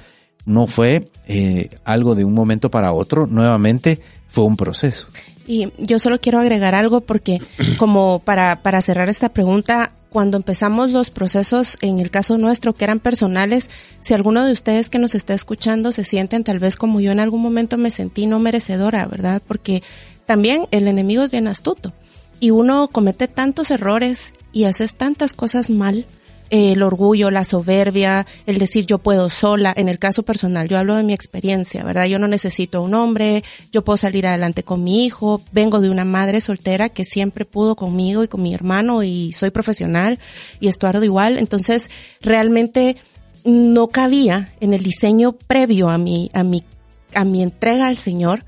[0.46, 5.08] No fue eh, algo de un momento para otro, nuevamente fue un proceso.
[5.46, 7.42] Y yo solo quiero agregar algo porque
[7.78, 12.84] como para, para cerrar esta pregunta, cuando empezamos los procesos, en el caso nuestro, que
[12.86, 13.70] eran personales,
[14.02, 17.20] si alguno de ustedes que nos está escuchando se sienten tal vez como yo en
[17.20, 19.42] algún momento me sentí no merecedora, ¿verdad?
[19.48, 19.82] Porque
[20.26, 21.94] también el enemigo es bien astuto
[22.40, 26.06] y uno comete tantos errores y haces tantas cosas mal
[26.54, 30.94] el orgullo, la soberbia, el decir yo puedo sola, en el caso personal, yo hablo
[30.94, 32.06] de mi experiencia, ¿verdad?
[32.06, 36.06] Yo no necesito un hombre, yo puedo salir adelante con mi hijo, vengo de una
[36.06, 40.20] madre soltera que siempre pudo conmigo y con mi hermano y soy profesional
[40.60, 41.90] y Estuardo igual, entonces
[42.22, 42.98] realmente
[43.44, 46.64] no cabía en el diseño previo a mi, a mi,
[47.16, 48.46] a mi entrega al Señor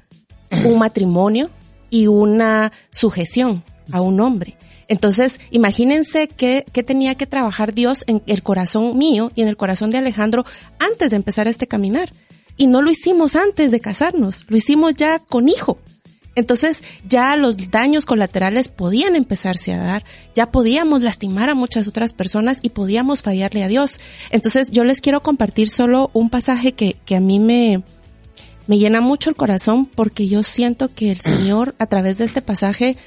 [0.63, 1.49] un matrimonio
[1.89, 4.57] y una sujeción a un hombre.
[4.87, 9.57] Entonces, imagínense qué, qué tenía que trabajar Dios en el corazón mío y en el
[9.57, 10.45] corazón de Alejandro
[10.79, 12.09] antes de empezar este caminar.
[12.57, 15.77] Y no lo hicimos antes de casarnos, lo hicimos ya con hijo.
[16.35, 22.11] Entonces ya los daños colaterales podían empezarse a dar, ya podíamos lastimar a muchas otras
[22.11, 23.99] personas y podíamos fallarle a Dios.
[24.31, 27.83] Entonces yo les quiero compartir solo un pasaje que, que a mí me,
[28.67, 32.41] me llena mucho el corazón porque yo siento que el Señor a través de este
[32.41, 32.97] pasaje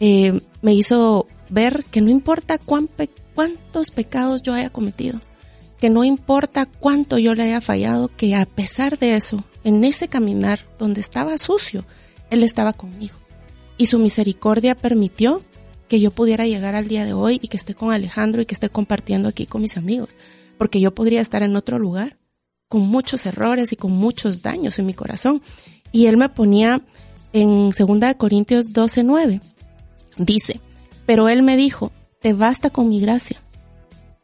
[0.00, 5.20] eh, me hizo ver que no importa cuántos pecados yo haya cometido,
[5.78, 10.08] que no importa cuánto yo le haya fallado, que a pesar de eso, en ese
[10.08, 11.84] caminar donde estaba sucio,
[12.30, 13.16] Él estaba conmigo.
[13.76, 15.42] Y su misericordia permitió
[15.88, 18.54] que yo pudiera llegar al día de hoy y que esté con Alejandro y que
[18.54, 20.16] esté compartiendo aquí con mis amigos,
[20.58, 22.16] porque yo podría estar en otro lugar
[22.68, 25.42] con muchos errores y con muchos daños en mi corazón.
[25.92, 26.80] Y él me ponía
[27.32, 29.40] en 2 Corintios 12, 9.
[30.16, 30.60] Dice,
[31.06, 33.40] pero él me dijo, te basta con mi gracia,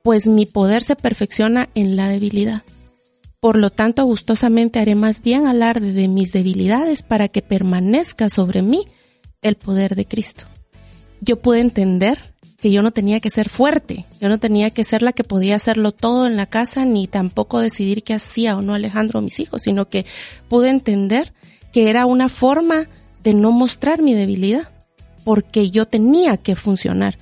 [0.03, 2.63] pues mi poder se perfecciona en la debilidad.
[3.41, 8.63] Por lo tanto, gustosamente haré más bien alarde de mis debilidades para que permanezca sobre
[8.63, 8.87] mí
[9.41, 10.45] el poder de Cristo.
[11.23, 15.01] Yo pude entender que yo no tenía que ser fuerte, yo no tenía que ser
[15.01, 18.75] la que podía hacerlo todo en la casa, ni tampoco decidir qué hacía o no
[18.75, 20.05] Alejandro o mis hijos, sino que
[20.49, 21.33] pude entender
[21.73, 22.89] que era una forma
[23.23, 24.71] de no mostrar mi debilidad,
[25.31, 27.17] porque yo tenía que funcionar.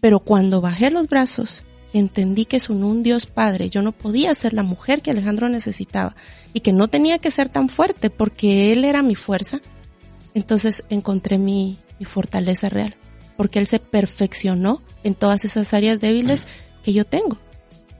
[0.00, 4.32] Pero cuando bajé los brazos entendí que es un, un Dios Padre, yo no podía
[4.32, 6.14] ser la mujer que Alejandro necesitaba
[6.52, 9.60] y que no tenía que ser tan fuerte porque Él era mi fuerza,
[10.34, 12.94] entonces encontré mi, mi fortaleza real,
[13.36, 16.46] porque Él se perfeccionó en todas esas áreas débiles
[16.84, 17.40] que yo tengo.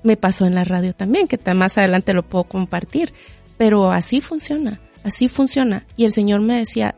[0.04, 3.12] Me pasó en la radio también, que más adelante lo puedo compartir,
[3.56, 5.84] pero así funciona, así funciona.
[5.96, 6.94] Y el Señor me decía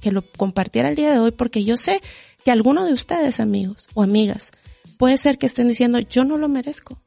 [0.00, 2.00] que lo compartiera el día de hoy porque yo sé
[2.44, 4.52] que alguno de ustedes, amigos o amigas,
[4.98, 7.00] puede ser que estén diciendo, yo no lo merezco,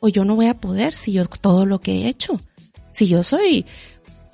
[0.00, 2.40] o yo no voy a poder si yo todo lo que he hecho,
[2.92, 3.66] si yo soy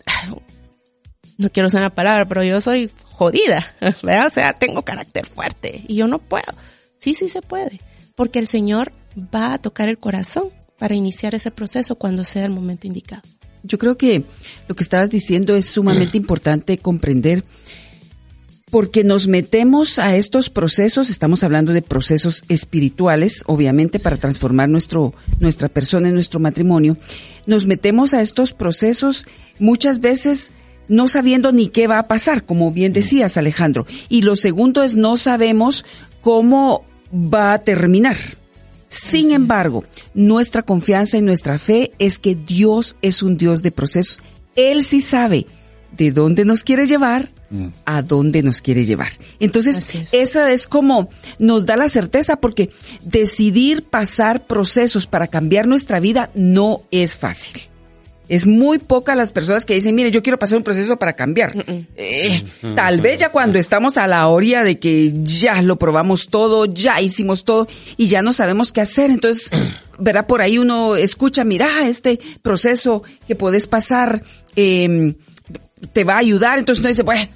[1.38, 4.26] no quiero usar una palabra, pero yo soy jodida, ¿verdad?
[4.26, 6.52] O sea, tengo carácter fuerte y yo no puedo.
[6.98, 7.80] Sí, sí se puede,
[8.14, 8.92] porque el Señor
[9.34, 13.22] va a tocar el corazón para iniciar ese proceso cuando sea el momento indicado.
[13.62, 14.24] Yo creo que
[14.68, 17.44] lo que estabas diciendo es sumamente importante comprender
[18.70, 25.12] porque nos metemos a estos procesos, estamos hablando de procesos espirituales, obviamente para transformar nuestro
[25.40, 26.96] nuestra persona en nuestro matrimonio.
[27.46, 29.26] Nos metemos a estos procesos
[29.58, 30.52] muchas veces
[30.88, 33.86] no sabiendo ni qué va a pasar, como bien decías Alejandro.
[34.08, 35.84] Y lo segundo es no sabemos
[36.20, 38.16] cómo va a terminar.
[38.88, 44.20] Sin embargo, nuestra confianza y nuestra fe es que Dios es un Dios de procesos.
[44.56, 45.46] Él sí sabe
[45.96, 47.39] de dónde nos quiere llevar, mm.
[47.84, 49.10] A dónde nos quiere llevar.
[49.40, 52.70] Entonces, eso es como nos da la certeza porque
[53.02, 57.62] decidir pasar procesos para cambiar nuestra vida no es fácil.
[58.28, 61.52] Es muy poca las personas que dicen, mire, yo quiero pasar un proceso para cambiar.
[61.96, 62.44] Eh,
[62.76, 67.00] tal vez ya cuando estamos a la orilla de que ya lo probamos todo, ya
[67.00, 69.10] hicimos todo y ya no sabemos qué hacer.
[69.10, 69.50] Entonces,
[69.98, 74.22] verá, por ahí uno escucha, mira, este proceso que puedes pasar
[74.54, 75.16] eh,
[75.92, 76.60] te va a ayudar.
[76.60, 77.28] Entonces uno dice, bueno,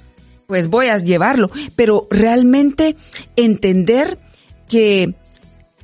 [0.47, 1.49] pues voy a llevarlo.
[1.75, 2.95] Pero realmente
[3.35, 4.19] entender
[4.69, 5.13] que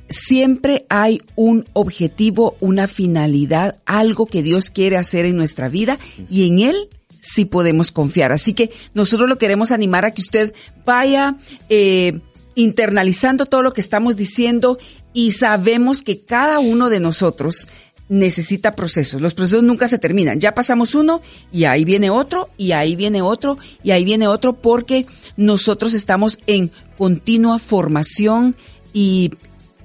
[0.08, 5.98] siempre hay un objetivo, una finalidad, algo que Dios quiere hacer en nuestra vida
[6.28, 6.88] y en Él
[7.20, 8.32] sí podemos confiar.
[8.32, 10.54] Así que nosotros lo queremos animar a que usted
[10.84, 11.36] vaya
[11.68, 12.20] eh,
[12.54, 14.78] internalizando todo lo que estamos diciendo
[15.12, 17.68] y sabemos que cada uno de nosotros
[18.12, 19.22] necesita procesos.
[19.22, 20.38] Los procesos nunca se terminan.
[20.38, 24.52] Ya pasamos uno y ahí viene otro y ahí viene otro y ahí viene otro
[24.52, 25.06] porque
[25.38, 28.54] nosotros estamos en continua formación
[28.92, 29.30] y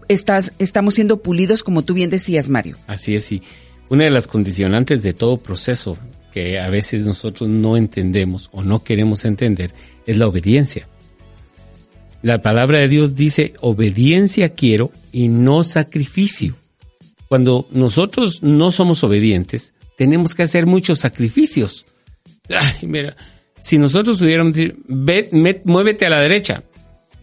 [0.09, 2.75] estás, estamos siendo pulidos, como tú bien decías, Mario.
[2.87, 3.41] Así es, y
[3.89, 5.97] una de las condicionantes de todo proceso
[6.33, 9.73] que a veces nosotros no entendemos o no queremos entender
[10.05, 10.89] es la obediencia.
[12.21, 16.57] La palabra de Dios dice, obediencia quiero y no sacrificio.
[17.27, 21.85] Cuando nosotros no somos obedientes, tenemos que hacer muchos sacrificios.
[22.49, 23.15] Ay, mira,
[23.59, 26.63] si nosotros pudiéramos decir, ve, muévete a la derecha.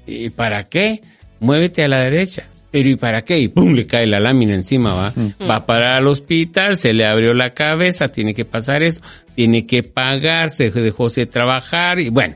[0.07, 1.01] ¿Y para qué?
[1.41, 3.39] Muévete a la derecha pero ¿y para qué?
[3.39, 5.15] Y pum, le cae la lámina encima, va.
[5.49, 9.01] Va para el hospital, se le abrió la cabeza, tiene que pasar eso,
[9.37, 12.35] tiene que pagar, se dejó de trabajar y bueno.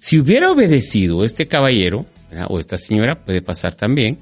[0.00, 2.06] Si hubiera obedecido este caballero,
[2.48, 4.18] o esta señora, puede pasar también,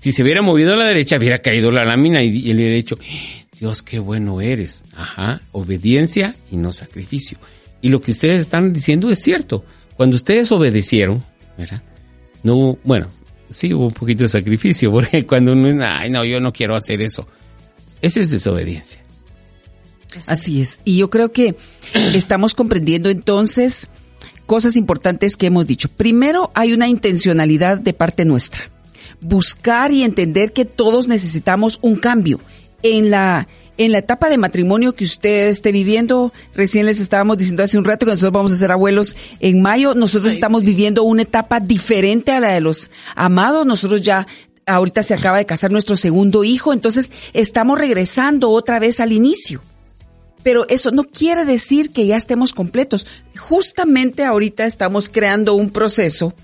[0.00, 2.98] si se hubiera movido a la derecha, hubiera caído la lámina y, él hubiera dicho,
[3.58, 4.84] Dios, qué bueno eres.
[4.96, 7.38] Ajá, obediencia y no sacrificio.
[7.82, 9.64] Y lo que ustedes están diciendo es cierto.
[9.96, 11.22] Cuando ustedes obedecieron,
[11.58, 11.82] ¿verdad?
[12.42, 13.08] No, bueno,
[13.50, 16.74] sí hubo un poquito de sacrificio, porque cuando uno dice, ay, no, yo no quiero
[16.74, 17.28] hacer eso.
[18.00, 19.02] Esa es desobediencia.
[20.26, 20.80] Así es.
[20.84, 21.56] Y yo creo que
[22.14, 23.90] estamos comprendiendo entonces
[24.46, 25.88] cosas importantes que hemos dicho.
[25.88, 28.64] Primero, hay una intencionalidad de parte nuestra.
[29.20, 32.40] Buscar y entender que todos necesitamos un cambio
[32.82, 33.48] en la
[33.80, 37.86] en la etapa de matrimonio que usted esté viviendo, recién les estábamos diciendo hace un
[37.86, 42.30] rato que nosotros vamos a ser abuelos en mayo, nosotros estamos viviendo una etapa diferente
[42.30, 44.26] a la de los amados, nosotros ya
[44.66, 49.62] ahorita se acaba de casar nuestro segundo hijo, entonces estamos regresando otra vez al inicio.
[50.42, 53.06] Pero eso no quiere decir que ya estemos completos.
[53.38, 56.34] Justamente ahorita estamos creando un proceso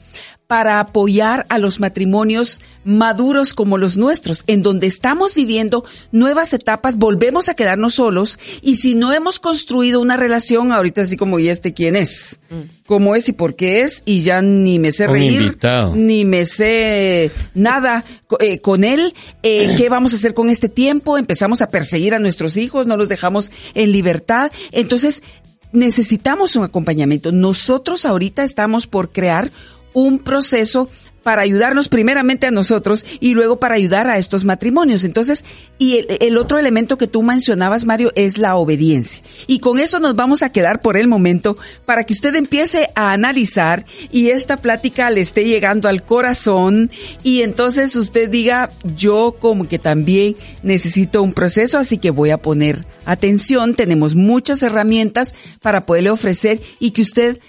[0.47, 6.97] para apoyar a los matrimonios maduros como los nuestros, en donde estamos viviendo nuevas etapas,
[6.97, 11.49] volvemos a quedarnos solos y si no hemos construido una relación, ahorita así como, ¿y
[11.49, 12.39] este quién es?
[12.49, 12.85] Mm.
[12.87, 14.03] ¿Cómo es y por qué es?
[14.05, 15.59] Y ya ni me sé reír,
[15.95, 18.05] ni me sé nada
[18.39, 19.15] eh, con él.
[19.43, 21.19] Eh, ¿Qué vamos a hacer con este tiempo?
[21.19, 24.53] Empezamos a perseguir a nuestros hijos, no los dejamos en libertad.
[24.71, 25.25] Entonces,
[25.73, 27.33] necesitamos un acompañamiento.
[27.33, 29.51] Nosotros ahorita estamos por crear
[29.97, 30.91] un proceso
[31.23, 35.03] para ayudarnos primeramente a nosotros y luego para ayudar a estos matrimonios.
[35.03, 35.43] Entonces,
[35.77, 39.25] y el, otro elemento que tú mencionabas, Mario, es la obediencia.
[39.49, 43.11] Y con eso nos vamos a quedar por el momento para que usted empiece a
[43.11, 46.93] analizar y esta plática le esté llegando al corazón
[47.25, 52.39] y entonces usted diga, yo como que también necesito un proceso, así que voy a
[52.39, 53.75] poner atención.
[53.75, 57.41] Tenemos muchas herramientas para poderle ofrecer y que usted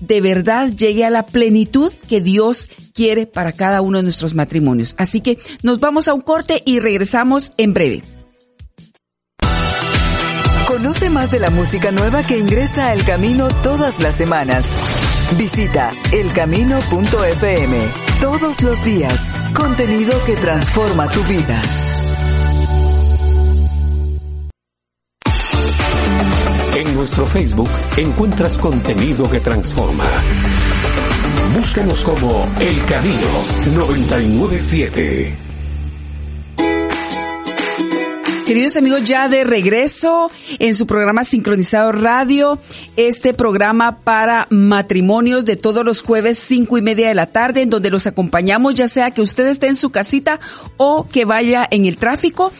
[0.00, 4.94] de verdad llegue a la plenitud que Dios quiere para cada uno de nuestros matrimonios.
[4.98, 8.02] Así que nos vamos a un corte y regresamos en breve.
[10.66, 14.68] Conoce más de la música nueva que ingresa al camino todas las semanas.
[15.38, 17.78] Visita elcamino.fm.
[18.20, 21.62] Todos los días, contenido que transforma tu vida.
[26.82, 30.04] Nuestro Facebook encuentras contenido que transforma.
[31.56, 33.28] Búscanos como El Camino
[33.76, 35.36] 997.
[38.44, 42.58] Queridos amigos, ya de regreso en su programa Sincronizado Radio,
[42.96, 47.70] este programa para matrimonios de todos los jueves cinco y media de la tarde, en
[47.70, 50.40] donde los acompañamos, ya sea que usted esté en su casita
[50.76, 52.52] o que vaya en el tráfico.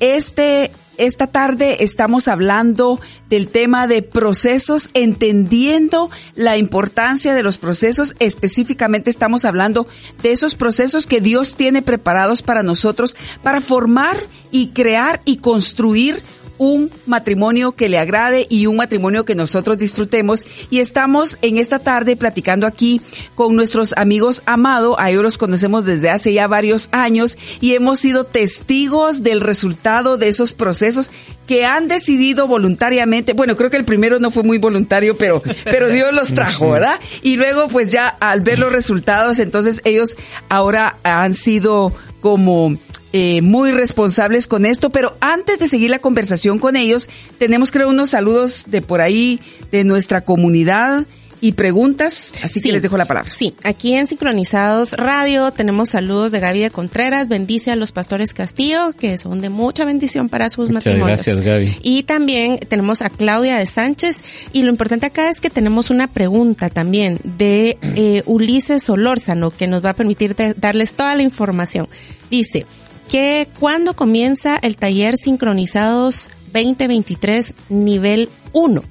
[0.00, 8.14] Este esta tarde estamos hablando del tema de procesos, entendiendo la importancia de los procesos.
[8.18, 9.86] Específicamente estamos hablando
[10.22, 14.18] de esos procesos que Dios tiene preparados para nosotros para formar
[14.50, 16.22] y crear y construir
[16.58, 20.44] un matrimonio que le agrade y un matrimonio que nosotros disfrutemos.
[20.70, 23.00] Y estamos en esta tarde platicando aquí
[23.34, 24.98] con nuestros amigos Amado.
[25.00, 30.16] A ellos los conocemos desde hace ya varios años y hemos sido testigos del resultado
[30.16, 31.10] de esos procesos
[31.46, 33.32] que han decidido voluntariamente.
[33.32, 37.00] Bueno, creo que el primero no fue muy voluntario, pero, pero Dios los trajo, ¿verdad?
[37.22, 40.16] Y luego, pues ya al ver los resultados, entonces ellos
[40.50, 42.76] ahora han sido como
[43.12, 47.88] eh, muy responsables con esto, pero antes de seguir la conversación con ellos, tenemos creo
[47.88, 49.40] unos saludos de por ahí
[49.70, 51.06] de nuestra comunidad
[51.40, 53.30] y preguntas, así que les dejo la palabra.
[53.30, 58.34] Sí, aquí en Sincronizados Radio tenemos saludos de Gaby de Contreras, bendice a los pastores
[58.34, 61.24] Castillo, que son de mucha bendición para sus Muchas matrimonios.
[61.24, 61.78] gracias, Gaby.
[61.82, 64.16] Y también tenemos a Claudia de Sánchez,
[64.52, 69.66] y lo importante acá es que tenemos una pregunta también de eh, Ulises Solórzano, que
[69.68, 71.88] nos va a permitir darles toda la información.
[72.30, 72.66] Dice,
[73.08, 78.82] que cuando comienza el taller sincronizados 2023 nivel 1.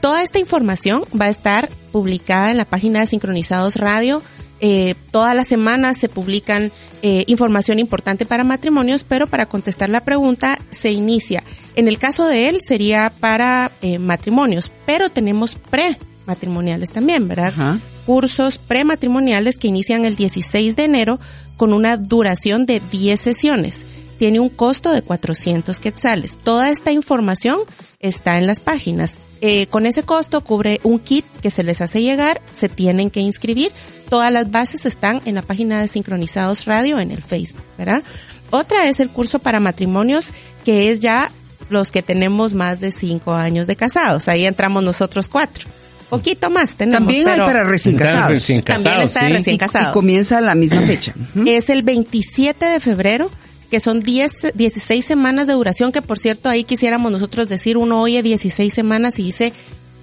[0.00, 4.22] Toda esta información va a estar publicada en la página de Sincronizados Radio.
[4.62, 10.04] Eh, todas las semanas se publican eh, información importante para matrimonios, pero para contestar la
[10.04, 11.42] pregunta se inicia.
[11.76, 17.48] En el caso de él sería para eh, matrimonios, pero tenemos pre-matrimoniales también, ¿verdad?
[17.48, 17.78] Ajá.
[18.06, 21.20] cursos prematrimoniales que inician el 16 de enero
[21.60, 23.80] con una duración de 10 sesiones.
[24.18, 26.38] Tiene un costo de 400 quetzales.
[26.42, 27.60] Toda esta información
[27.98, 29.16] está en las páginas.
[29.42, 33.20] Eh, con ese costo cubre un kit que se les hace llegar, se tienen que
[33.20, 33.72] inscribir.
[34.08, 38.02] Todas las bases están en la página de Sincronizados Radio en el Facebook, ¿verdad?
[38.50, 40.32] Otra es el curso para matrimonios
[40.64, 41.30] que es ya
[41.68, 44.28] los que tenemos más de cinco años de casados.
[44.28, 45.68] Ahí entramos nosotros cuatro.
[46.10, 46.98] Poquito más tenemos.
[46.98, 48.28] También hay para recién casados.
[48.28, 49.32] recién También casados, está de sí.
[49.38, 49.90] recién Y- casados.
[49.90, 51.14] Y comienza a la misma fecha.
[51.46, 53.30] Es el 27 de febrero,
[53.70, 58.00] que son 10, 16 semanas de duración, que por cierto ahí quisiéramos nosotros decir, uno
[58.02, 59.52] oye 16 semanas y dice,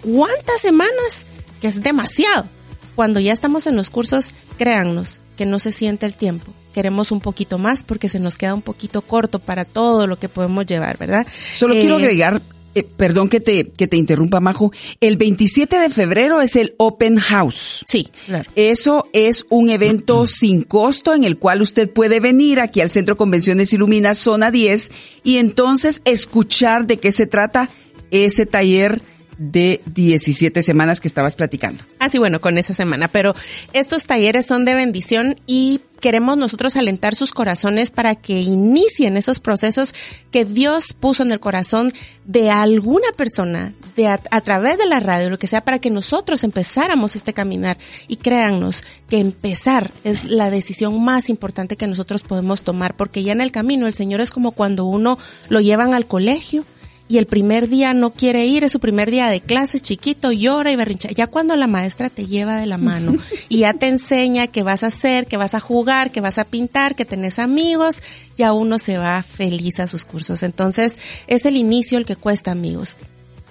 [0.01, 1.26] ¿cuántas semanas?
[1.62, 2.47] Que es demasiado.
[2.95, 6.51] Cuando ya estamos en los cursos, créannos que no se siente el tiempo.
[6.74, 10.30] Queremos un poquito más porque se nos queda un poquito corto para todo lo que
[10.30, 11.28] podemos llevar, ¿verdad?
[11.53, 12.41] Solo Eh, quiero agregar,
[12.80, 14.72] eh, perdón que te, que te interrumpa, Majo.
[15.02, 17.84] El 27 de febrero es el Open House.
[17.88, 18.50] Sí, claro.
[18.56, 23.18] Eso es un evento sin costo en el cual usted puede venir aquí al Centro
[23.18, 24.92] Convenciones Ilumina Zona 10
[25.24, 27.70] y entonces escuchar de qué se trata
[28.12, 29.02] ese taller
[29.38, 31.84] de 17 semanas que estabas platicando.
[32.00, 33.08] Ah, bueno, con esa semana.
[33.08, 33.36] Pero
[33.74, 39.40] estos talleres son de bendición y queremos nosotros alentar sus corazones para que inicien esos
[39.40, 39.94] procesos
[40.32, 41.92] que Dios puso en el corazón
[42.26, 45.90] de alguna persona, de a, a través de la radio, lo que sea, para que
[45.90, 47.78] nosotros empezáramos este caminar.
[48.08, 53.34] Y créannos que empezar es la decisión más importante que nosotros podemos tomar, porque ya
[53.34, 55.18] en el camino el Señor es como cuando uno
[55.50, 56.64] lo llevan al colegio
[57.10, 60.72] y el primer día no quiere ir, es su primer día de clases chiquito, llora
[60.72, 61.10] y berrincha.
[61.10, 63.16] Ya cuando la maestra te lleva de la mano
[63.49, 66.45] y ya te enseña qué vas a hacer, que vas a jugar, que vas a
[66.45, 68.01] pintar, que tenés amigos,
[68.38, 70.43] ya uno se va feliz a sus cursos.
[70.43, 70.95] Entonces,
[71.28, 72.97] es el inicio el que cuesta, amigos.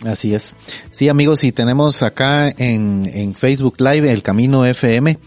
[0.05, 0.57] Así es.
[0.91, 5.19] Sí, amigos, y tenemos acá en, en Facebook Live El Camino FM.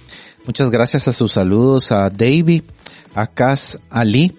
[0.45, 2.63] Muchas gracias a sus saludos a Davy,
[3.15, 4.38] a Cas Ali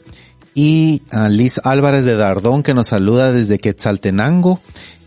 [0.55, 4.61] y a Liz Álvarez de Dardón que nos saluda desde Quetzaltenango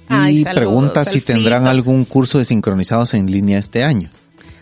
[0.09, 4.09] y saludos, pregunta si tendrán algún curso de sincronizados en línea este año.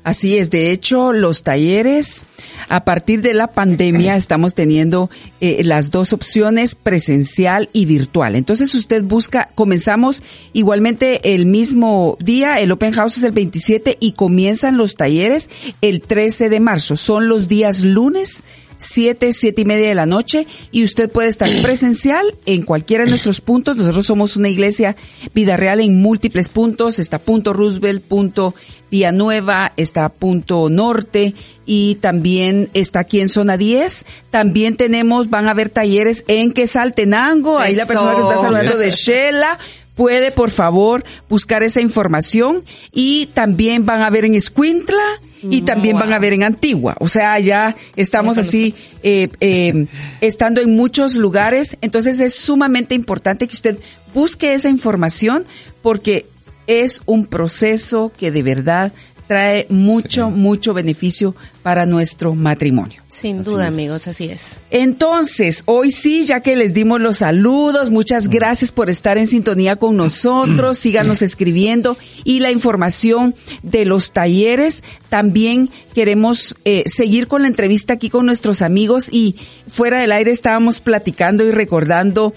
[0.03, 2.25] Así es, de hecho, los talleres,
[2.69, 5.11] a partir de la pandemia, estamos teniendo
[5.41, 8.35] eh, las dos opciones, presencial y virtual.
[8.35, 10.23] Entonces usted busca, comenzamos
[10.53, 15.51] igualmente el mismo día, el Open House es el 27 y comienzan los talleres
[15.81, 16.95] el 13 de marzo.
[16.95, 18.41] Son los días lunes.
[18.81, 23.09] 7, siete y media de la noche y usted puede estar presencial en cualquiera de
[23.09, 23.77] nuestros puntos.
[23.77, 24.95] Nosotros somos una iglesia
[25.33, 26.99] vida real en múltiples puntos.
[26.99, 28.55] Está punto Roosevelt, punto
[28.89, 31.33] Villanueva, está punto Norte
[31.65, 34.05] y también está aquí en zona 10.
[34.31, 37.59] También tenemos, van a haber talleres en Quesaltenango.
[37.59, 39.57] Ahí la persona que está saludando de Shela.
[39.95, 45.65] puede por favor buscar esa información y también van a ver en Escuintla y Mm,
[45.65, 46.95] también van a ver en Antigua.
[46.99, 48.73] O sea, ya estamos así
[49.03, 49.87] eh, eh,
[50.21, 51.77] estando en muchos lugares.
[51.81, 53.77] Entonces es sumamente importante que usted
[54.13, 55.45] busque esa información
[55.81, 56.25] porque
[56.67, 58.93] es un proceso que de verdad
[59.31, 63.01] trae mucho, mucho beneficio para nuestro matrimonio.
[63.07, 63.73] Sin Así duda, es.
[63.73, 64.65] amigos, así es.
[64.71, 69.77] Entonces, hoy sí, ya que les dimos los saludos, muchas gracias por estar en sintonía
[69.77, 74.83] con nosotros, síganos escribiendo y la información de los talleres.
[75.07, 79.37] También queremos eh, seguir con la entrevista aquí con nuestros amigos y
[79.69, 82.33] fuera del aire estábamos platicando y recordando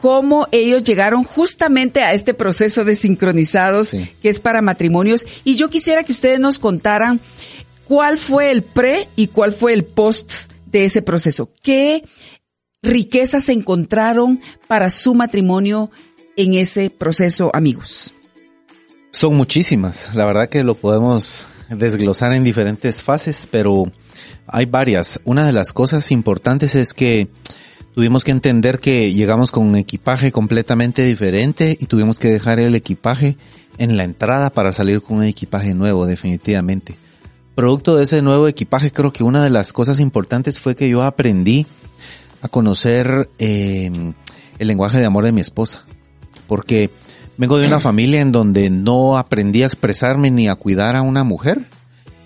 [0.00, 4.08] cómo ellos llegaron justamente a este proceso de sincronizados Sí.
[4.22, 5.26] que es para matrimonios.
[5.44, 7.20] Y yo quisiera que ustedes nos contaran
[7.84, 11.50] cuál fue el pre y cuál fue el post de ese proceso.
[11.62, 12.04] ¿Qué
[12.82, 15.90] riquezas encontraron para su matrimonio
[16.36, 18.12] en ese proceso, amigos?
[19.10, 20.14] Son muchísimas.
[20.14, 23.90] La verdad que lo podemos desglosar en diferentes fases, pero
[24.46, 25.20] hay varias.
[25.24, 27.28] Una de las cosas importantes es que
[27.96, 32.74] tuvimos que entender que llegamos con un equipaje completamente diferente y tuvimos que dejar el
[32.74, 33.38] equipaje
[33.78, 36.94] en la entrada para salir con un equipaje nuevo, definitivamente.
[37.54, 41.04] Producto de ese nuevo equipaje, creo que una de las cosas importantes fue que yo
[41.04, 41.66] aprendí
[42.42, 43.90] a conocer eh,
[44.58, 45.86] el lenguaje de amor de mi esposa.
[46.46, 46.90] Porque
[47.38, 51.24] vengo de una familia en donde no aprendí a expresarme ni a cuidar a una
[51.24, 51.64] mujer.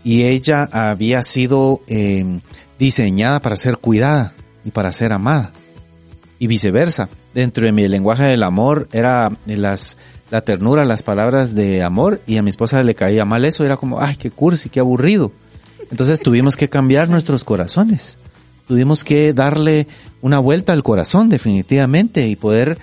[0.03, 2.41] Y ella había sido eh,
[2.77, 4.33] diseñada para ser cuidada
[4.65, 5.53] y para ser amada.
[6.41, 7.09] Y viceversa.
[7.33, 9.99] Dentro de mi lenguaje del amor era las,
[10.31, 13.65] la ternura, las palabras de amor y a mi esposa le caía mal eso.
[13.65, 15.31] Era como, ay, qué cursi, qué aburrido.
[15.93, 18.19] Entonces tuvimos que cambiar nuestros corazones.
[18.67, 19.87] Tuvimos que darle
[20.23, 22.79] una vuelta al corazón definitivamente y poder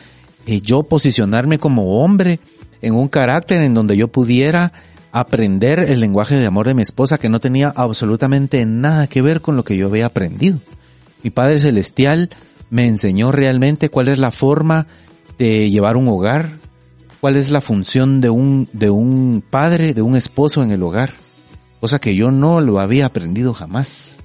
[0.46, 2.40] eh, yo posicionarme como hombre
[2.82, 4.72] en un carácter en donde yo pudiera
[5.12, 9.42] aprender el lenguaje de amor de mi esposa que no tenía absolutamente nada que ver
[9.42, 10.60] con lo que yo había aprendido.
[11.24, 12.30] Mi Padre Celestial
[12.70, 14.88] me enseñó realmente cuál es la forma
[15.38, 16.58] de llevar un hogar,
[17.22, 21.14] cuál es la función de un, de un padre, de un esposo en el hogar,
[21.80, 24.20] cosa que yo no lo había aprendido jamás.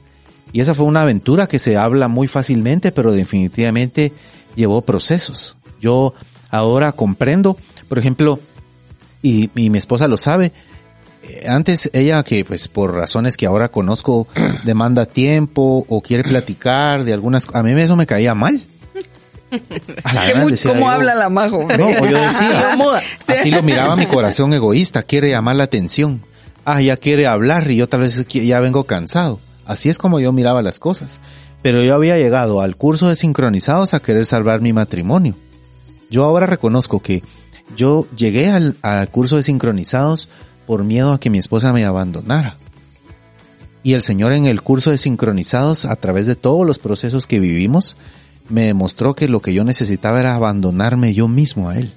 [0.53, 4.13] Y esa fue una aventura que se habla muy fácilmente, pero definitivamente
[4.55, 5.57] llevó procesos.
[5.81, 6.15] Yo
[6.51, 7.57] ahora comprendo,
[7.89, 8.39] por ejemplo,
[9.23, 10.53] y, y mi esposa lo sabe,
[11.49, 14.27] antes ella que pues por razones que ahora conozco
[14.65, 18.61] demanda tiempo o quiere platicar de algunas a mí eso me caía mal.
[20.05, 21.69] A la gran decía ¿Cómo yo, habla la majo?
[21.77, 22.75] no o yo decía
[23.27, 26.23] así lo miraba mi corazón egoísta quiere llamar la atención.
[26.65, 29.41] Ah ya quiere hablar y yo tal vez ya vengo cansado.
[29.67, 31.21] Así es como yo miraba las cosas.
[31.61, 35.35] Pero yo había llegado al curso de sincronizados a querer salvar mi matrimonio.
[36.11, 37.23] Yo ahora reconozco que
[37.77, 40.29] yo llegué al, al curso de sincronizados
[40.67, 42.57] por miedo a que mi esposa me abandonara.
[43.83, 47.41] Y el Señor en el curso de sincronizados, a través de todos los procesos que
[47.41, 47.97] vivimos,
[48.49, 51.93] me demostró que lo que yo necesitaba era abandonarme yo mismo a Él.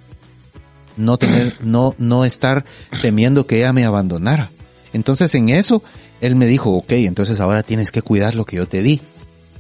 [0.98, 2.66] No tener, no, no estar
[3.02, 4.52] temiendo que ella me abandonara.
[4.94, 5.84] Entonces en eso,
[6.22, 9.02] Él me dijo, ok, entonces ahora tienes que cuidar lo que yo te di.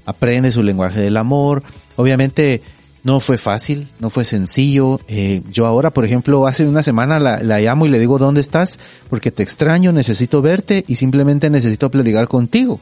[0.05, 1.63] Aprende su lenguaje del amor.
[1.95, 2.61] Obviamente,
[3.05, 4.99] no fue fácil, no fue sencillo.
[5.07, 8.41] Eh, yo ahora, por ejemplo, hace una semana la, la llamo y le digo, ¿dónde
[8.41, 8.79] estás?
[9.11, 12.79] Porque te extraño, necesito verte y simplemente necesito platicar contigo.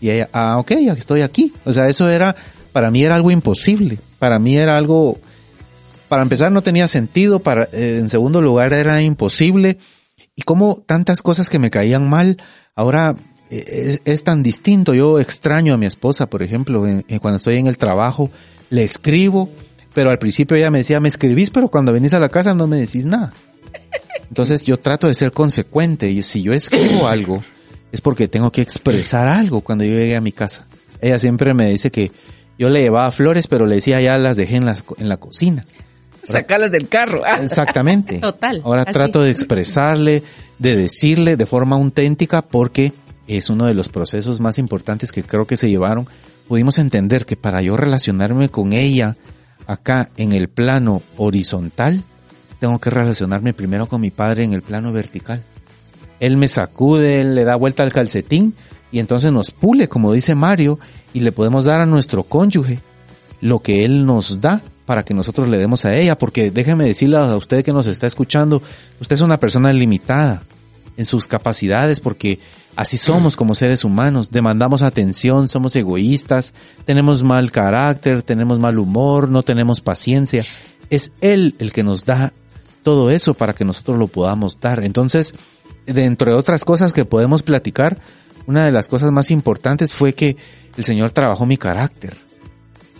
[0.00, 1.52] Y ella, ah, ok, ya estoy aquí.
[1.66, 2.34] O sea, eso era,
[2.72, 3.98] para mí era algo imposible.
[4.18, 5.18] Para mí era algo,
[6.08, 9.76] para empezar no tenía sentido, para, eh, en segundo lugar era imposible.
[10.34, 12.38] Y como tantas cosas que me caían mal,
[12.74, 13.14] ahora
[13.50, 14.94] eh, es, tan distinto.
[14.94, 16.86] Yo extraño a mi esposa, por ejemplo,
[17.20, 18.30] cuando estoy en el trabajo,
[18.70, 19.50] le escribo,
[19.94, 22.66] pero al principio ella me decía, me escribís, pero cuando venís a la casa no
[22.66, 23.32] me decís nada.
[24.28, 27.42] Entonces yo trato de ser consecuente y si yo escribo algo
[27.92, 30.66] es porque tengo que expresar algo cuando yo llegue a mi casa.
[31.00, 32.10] Ella siempre me dice que
[32.58, 35.64] yo le llevaba flores, pero le decía ya las dejé en, las, en la cocina.
[36.22, 37.22] Sacarlas del carro.
[37.42, 38.18] Exactamente.
[38.18, 38.92] Total, Ahora así.
[38.92, 40.22] trato de expresarle,
[40.58, 42.92] de decirle de forma auténtica porque
[43.28, 46.08] es uno de los procesos más importantes que creo que se llevaron.
[46.48, 49.16] Pudimos entender que para yo relacionarme con ella
[49.66, 52.04] acá en el plano horizontal,
[52.60, 55.42] tengo que relacionarme primero con mi padre en el plano vertical.
[56.20, 58.54] Él me sacude, él le da vuelta al calcetín
[58.90, 60.78] y entonces nos pule, como dice Mario,
[61.12, 62.80] y le podemos dar a nuestro cónyuge
[63.40, 67.18] lo que él nos da para que nosotros le demos a ella, porque déjeme decirle
[67.18, 68.62] a usted que nos está escuchando,
[69.00, 70.44] usted es una persona limitada
[70.96, 72.38] en sus capacidades, porque
[72.76, 76.54] así somos como seres humanos, demandamos atención, somos egoístas,
[76.84, 80.44] tenemos mal carácter, tenemos mal humor, no tenemos paciencia,
[80.90, 82.32] es Él el que nos da
[82.82, 84.84] todo eso para que nosotros lo podamos dar.
[84.84, 85.34] Entonces,
[85.86, 87.98] dentro de otras cosas que podemos platicar,
[88.46, 90.36] una de las cosas más importantes fue que
[90.76, 92.16] el Señor trabajó mi carácter.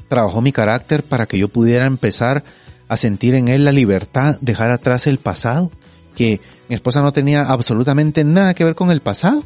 [0.08, 2.42] Trabajó mi carácter para que yo pudiera empezar
[2.88, 5.70] a sentir en Él la libertad, dejar atrás el pasado,
[6.14, 9.44] que mi esposa no tenía absolutamente nada que ver con el pasado,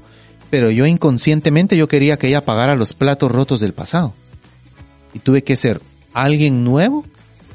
[0.50, 4.14] pero yo inconscientemente yo quería que ella pagara los platos rotos del pasado.
[5.14, 5.80] Y tuve que ser
[6.12, 7.04] alguien nuevo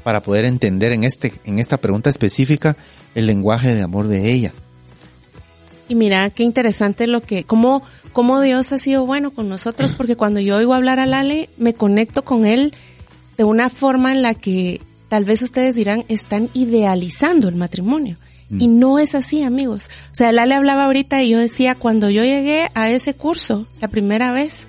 [0.02, 2.76] para poder entender en este en esta pregunta específica
[3.14, 4.52] el lenguaje de amor de ella.
[5.88, 7.82] Y mira, qué interesante lo que, cómo,
[8.12, 11.74] cómo Dios ha sido bueno con nosotros, porque cuando yo oigo hablar a Lale, me
[11.74, 12.74] conecto con él
[13.36, 18.16] de una forma en la que tal vez ustedes dirán, están idealizando el matrimonio.
[18.50, 18.60] Mm.
[18.60, 19.88] Y no es así, amigos.
[20.12, 23.88] O sea, Lale hablaba ahorita y yo decía, cuando yo llegué a ese curso, la
[23.88, 24.66] primera vez,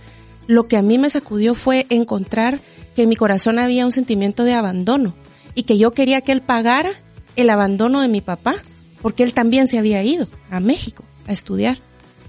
[0.48, 2.60] lo que a mí me sacudió fue encontrar
[2.96, 5.14] que en mi corazón había un sentimiento de abandono
[5.54, 6.92] y que yo quería que él pagara
[7.36, 8.56] el abandono de mi papá,
[9.02, 11.80] porque él también se había ido a México a estudiar.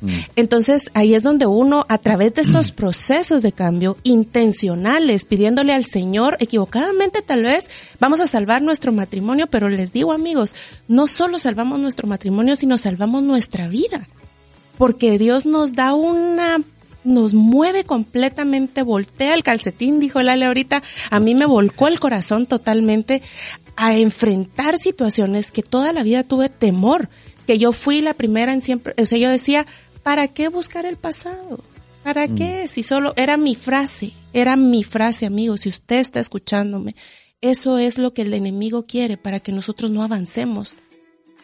[0.00, 0.08] Mm.
[0.36, 5.84] Entonces ahí es donde uno, a través de estos procesos de cambio intencionales, pidiéndole al
[5.84, 7.68] Señor, equivocadamente tal vez,
[8.00, 10.54] vamos a salvar nuestro matrimonio, pero les digo amigos,
[10.86, 14.08] no solo salvamos nuestro matrimonio, sino salvamos nuestra vida.
[14.76, 16.60] Porque Dios nos da una
[17.04, 22.46] nos mueve completamente, voltea el calcetín, dijo Lale ahorita, a mí me volcó el corazón
[22.46, 23.22] totalmente
[23.76, 27.08] a enfrentar situaciones que toda la vida tuve temor,
[27.46, 29.66] que yo fui la primera en siempre, o sea, yo decía,
[30.08, 31.60] ¿para qué buscar el pasado?
[32.02, 32.34] ¿Para mm.
[32.34, 32.66] qué?
[32.66, 36.96] Si solo era mi frase, era mi frase, amigo, si usted está escuchándome,
[37.42, 40.76] eso es lo que el enemigo quiere para que nosotros no avancemos.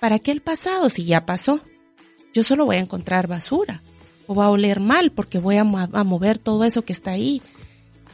[0.00, 1.60] ¿Para qué el pasado si ya pasó?
[2.32, 3.82] Yo solo voy a encontrar basura
[4.26, 7.42] o va a oler mal porque voy a, a mover todo eso que está ahí.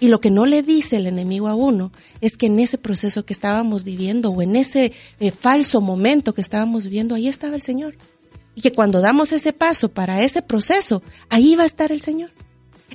[0.01, 3.25] Y lo que no le dice el enemigo a uno es que en ese proceso
[3.25, 7.63] que estábamos viviendo o en ese eh, falso momento que estábamos viviendo, ahí estaba el
[7.63, 7.95] Señor.
[8.55, 12.31] Y que cuando damos ese paso para ese proceso, ahí va a estar el Señor.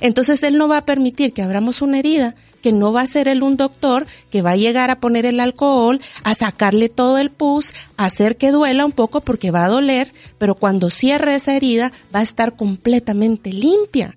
[0.00, 3.28] Entonces Él no va a permitir que abramos una herida, que no va a ser
[3.28, 7.30] Él un doctor, que va a llegar a poner el alcohol, a sacarle todo el
[7.30, 11.54] pus, a hacer que duela un poco porque va a doler, pero cuando cierre esa
[11.56, 14.16] herida va a estar completamente limpia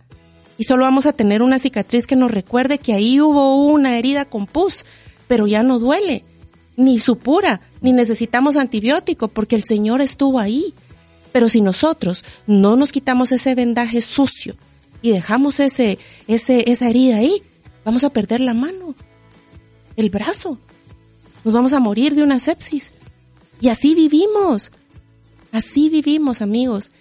[0.59, 4.25] y solo vamos a tener una cicatriz que nos recuerde que ahí hubo una herida
[4.25, 4.83] con pus,
[5.29, 6.25] pero ya no duele,
[6.75, 10.73] ni supura, ni necesitamos antibiótico porque el Señor estuvo ahí.
[11.31, 14.55] Pero si nosotros no nos quitamos ese vendaje sucio
[15.01, 17.43] y dejamos ese, ese, esa herida ahí,
[17.85, 18.95] vamos a perder la mano,
[19.95, 20.57] el brazo,
[21.43, 22.91] nos vamos a morir de una sepsis.
[23.61, 24.71] Y así vivimos,
[25.51, 26.91] así vivimos amigos.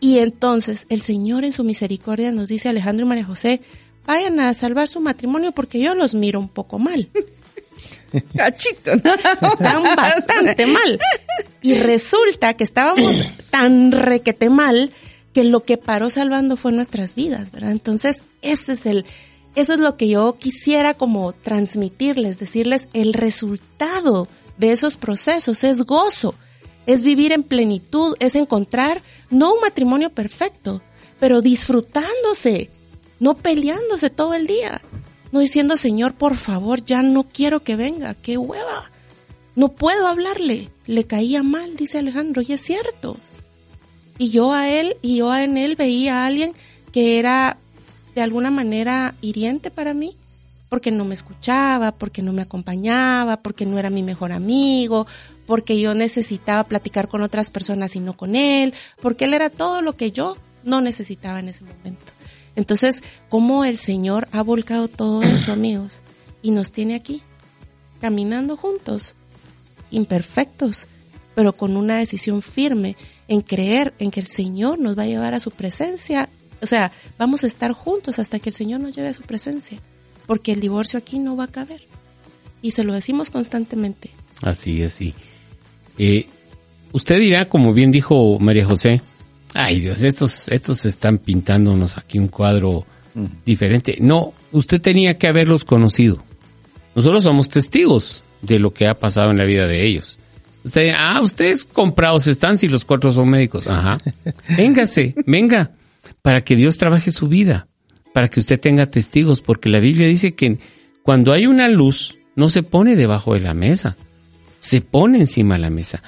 [0.00, 3.60] Y entonces el Señor en su misericordia nos dice Alejandro y María José,
[4.06, 7.08] vayan a salvar su matrimonio porque yo los miro un poco mal.
[8.36, 10.98] Cachito, Están bastante mal.
[11.62, 14.90] Y resulta que estábamos tan requete mal
[15.32, 17.70] que lo que paró salvando fue nuestras vidas, ¿verdad?
[17.70, 19.04] Entonces, ese es el,
[19.54, 25.82] eso es lo que yo quisiera como transmitirles, decirles el resultado de esos procesos es
[25.82, 26.34] gozo
[26.86, 30.82] es vivir en plenitud, es encontrar no un matrimonio perfecto,
[31.18, 32.70] pero disfrutándose,
[33.18, 34.80] no peleándose todo el día,
[35.40, 38.90] diciendo, Señor, por favor, ya no quiero que venga, qué hueva,
[39.54, 43.16] no puedo hablarle, le caía mal, dice Alejandro, y es cierto.
[44.18, 46.52] Y yo a él, y yo en él veía a alguien
[46.92, 47.56] que era
[48.14, 50.16] de alguna manera hiriente para mí,
[50.68, 55.06] porque no me escuchaba, porque no me acompañaba, porque no era mi mejor amigo,
[55.46, 59.80] porque yo necesitaba platicar con otras personas y no con él, porque él era todo
[59.80, 62.15] lo que yo no necesitaba en ese momento.
[62.56, 66.02] Entonces, ¿cómo el Señor ha volcado todo eso, amigos?
[66.42, 67.22] Y nos tiene aquí,
[68.00, 69.14] caminando juntos,
[69.90, 70.86] imperfectos,
[71.34, 72.96] pero con una decisión firme
[73.28, 76.28] en creer en que el Señor nos va a llevar a su presencia.
[76.62, 79.78] O sea, vamos a estar juntos hasta que el Señor nos lleve a su presencia,
[80.26, 81.82] porque el divorcio aquí no va a caber.
[82.62, 84.10] Y se lo decimos constantemente.
[84.42, 85.14] Así es, sí.
[85.98, 86.26] Eh,
[86.92, 89.02] usted dirá, como bien dijo María José,
[89.56, 92.86] ay Dios, estos, estos están pintándonos aquí un cuadro
[93.44, 93.96] diferente.
[94.00, 96.22] No, usted tenía que haberlos conocido.
[96.94, 100.18] Nosotros somos testigos de lo que ha pasado en la vida de ellos.
[100.64, 103.66] Usted, ah, ustedes comprados están si los cuatro son médicos.
[103.66, 103.98] Ajá.
[104.56, 105.72] Véngase, venga,
[106.22, 107.68] para que Dios trabaje su vida,
[108.12, 110.58] para que usted tenga testigos, porque la Biblia dice que
[111.02, 113.96] cuando hay una luz, no se pone debajo de la mesa
[114.66, 116.02] se pone encima de la mesa.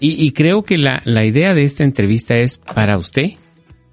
[0.00, 3.32] Y, creo que la, la idea de esta entrevista es para usted,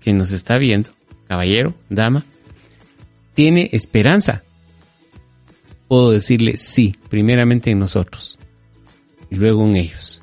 [0.02, 0.90] que nos está viendo,
[1.28, 2.26] caballero, dama,
[3.34, 4.44] tiene esperanza.
[5.88, 8.38] Puedo decirle sí, primeramente en nosotros.
[9.30, 10.22] y luego en ellos.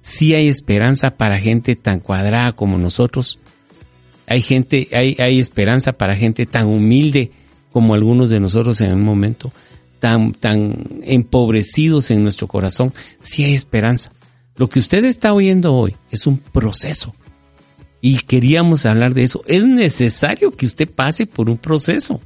[0.00, 3.38] Sí hay esperanza para gente tan cuadrada como nosotros.
[4.26, 7.30] Hay gente, hay, hay esperanza para gente tan humilde
[7.72, 9.52] como algunos de nosotros en un momento,
[10.00, 12.92] tan, tan empobrecidos en nuestro corazón.
[13.20, 14.10] Sí hay esperanza.
[14.60, 17.14] Lo que usted está oyendo hoy es un proceso.
[18.02, 19.42] Y queríamos hablar de eso.
[19.46, 22.20] Es necesario que usted pase por un proceso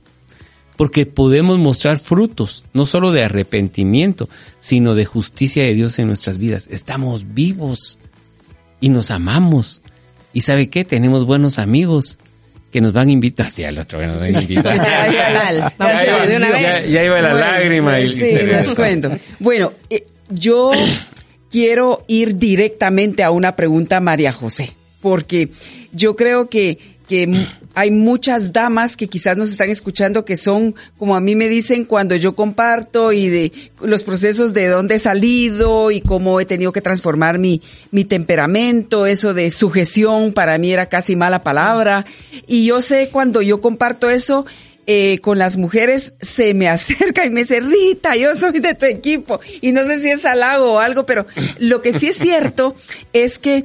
[0.77, 4.29] porque podemos mostrar frutos, no solo de arrepentimiento,
[4.59, 6.67] sino de justicia de Dios en nuestras vidas.
[6.73, 8.01] Estamos vivos
[8.81, 9.83] y nos amamos.
[10.33, 10.85] ¿Y sabe qué?
[10.85, 12.19] Tenemos buenos amigos
[12.73, 13.53] que nos van a invitar.
[13.53, 14.77] Sí, al otro nos van a invitar.
[15.79, 18.01] ya, iba la lágrima.
[18.01, 19.17] Y, sí, les cuento.
[19.39, 20.73] Bueno, eh, yo
[21.55, 25.51] quiero ir directamente a una pregunta María José, porque
[25.93, 27.47] yo creo que, que
[27.77, 31.85] hay muchas damas que quizás nos están escuchando que son, como a mí me dicen
[31.85, 36.73] cuando yo comparto y de los procesos de dónde he salido y cómo he tenido
[36.73, 42.05] que transformar mi, mi temperamento, eso de sujeción para mí era casi mala palabra.
[42.49, 44.45] Y yo sé cuando yo comparto eso,
[44.87, 48.87] eh, con las mujeres se me acerca y me dice, Rita, yo soy de tu
[48.87, 49.41] equipo.
[49.61, 51.27] Y no sé si es halago o algo, pero
[51.59, 52.77] lo que sí es cierto
[53.13, 53.65] es que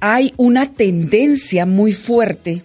[0.00, 2.62] hay una tendencia muy fuerte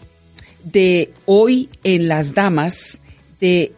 [0.63, 2.97] de hoy en las damas,
[3.39, 3.73] de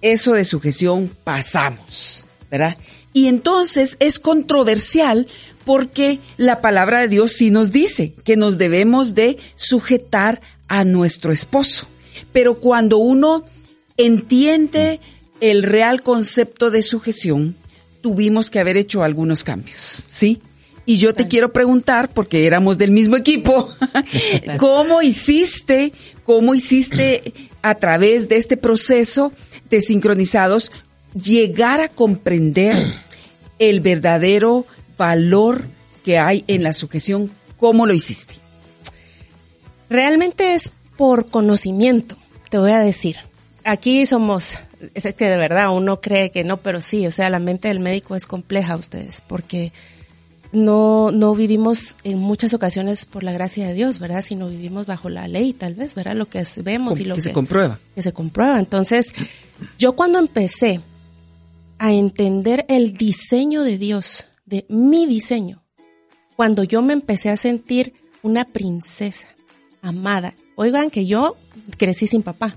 [0.00, 2.76] eso de sujeción pasamos, ¿verdad?
[3.12, 5.26] Y entonces es controversial
[5.64, 11.32] porque la palabra de Dios sí nos dice que nos debemos de sujetar a nuestro
[11.32, 11.86] esposo.
[12.32, 13.44] Pero cuando uno
[13.96, 15.00] entiende
[15.40, 17.56] el real concepto de sujeción,
[18.00, 20.40] tuvimos que haber hecho algunos cambios, ¿sí?
[20.86, 23.70] Y yo te quiero preguntar, porque éramos del mismo equipo,
[24.58, 25.92] ¿cómo hiciste,
[26.24, 29.32] cómo hiciste a través de este proceso
[29.70, 30.70] de sincronizados
[31.14, 32.76] llegar a comprender
[33.58, 34.66] el verdadero
[34.98, 35.64] valor
[36.04, 37.30] que hay en la sujeción?
[37.58, 38.34] ¿Cómo lo hiciste?
[39.88, 42.16] Realmente es por conocimiento,
[42.50, 43.16] te voy a decir.
[43.64, 44.58] Aquí somos,
[44.94, 47.80] es que de verdad uno cree que no, pero sí, o sea, la mente del
[47.80, 49.72] médico es compleja ustedes, porque
[50.52, 54.22] no, no vivimos en muchas ocasiones por la gracia de Dios, ¿verdad?
[54.22, 56.14] Sino vivimos bajo la ley, tal vez, ¿verdad?
[56.14, 57.80] Lo que vemos y lo que, que se comprueba.
[57.94, 58.58] Que se comprueba.
[58.58, 59.12] Entonces,
[59.78, 60.80] yo cuando empecé
[61.78, 65.62] a entender el diseño de Dios, de mi diseño,
[66.36, 69.28] cuando yo me empecé a sentir una princesa
[69.82, 70.34] amada.
[70.56, 71.36] Oigan que yo
[71.76, 72.56] crecí sin papá,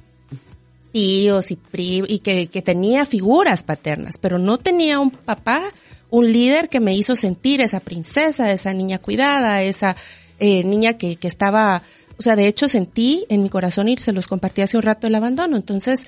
[0.91, 1.59] tíos y
[2.07, 5.63] y que, que tenía figuras paternas, pero no tenía un papá
[6.09, 9.95] un líder que me hizo sentir esa princesa, esa niña cuidada, esa
[10.39, 11.81] eh, niña que, que estaba,
[12.17, 15.07] o sea, de hecho sentí en mi corazón y se los compartí hace un rato
[15.07, 15.57] el abandono.
[15.57, 16.03] Entonces,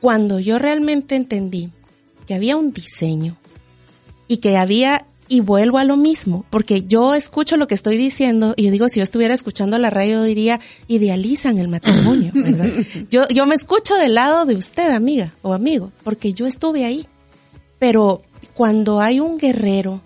[0.00, 1.70] cuando yo realmente entendí
[2.26, 3.36] que había un diseño
[4.28, 8.52] y que había, y vuelvo a lo mismo, porque yo escucho lo que estoy diciendo
[8.56, 10.58] y yo digo, si yo estuviera escuchando la radio, diría,
[10.88, 12.68] idealizan el matrimonio, ¿verdad?
[13.08, 17.06] yo, yo me escucho del lado de usted, amiga o amigo, porque yo estuve ahí.
[17.78, 18.22] Pero
[18.54, 20.02] cuando hay un guerrero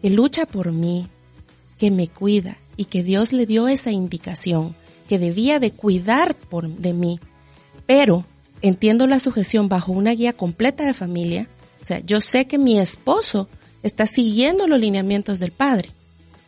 [0.00, 1.06] que lucha por mí,
[1.78, 4.74] que me cuida y que Dios le dio esa indicación,
[5.06, 7.20] que debía de cuidar por, de mí,
[7.84, 8.24] pero
[8.62, 11.46] entiendo la sujeción bajo una guía completa de familia,
[11.82, 13.48] o sea, yo sé que mi esposo
[13.82, 15.90] está siguiendo los lineamientos del padre.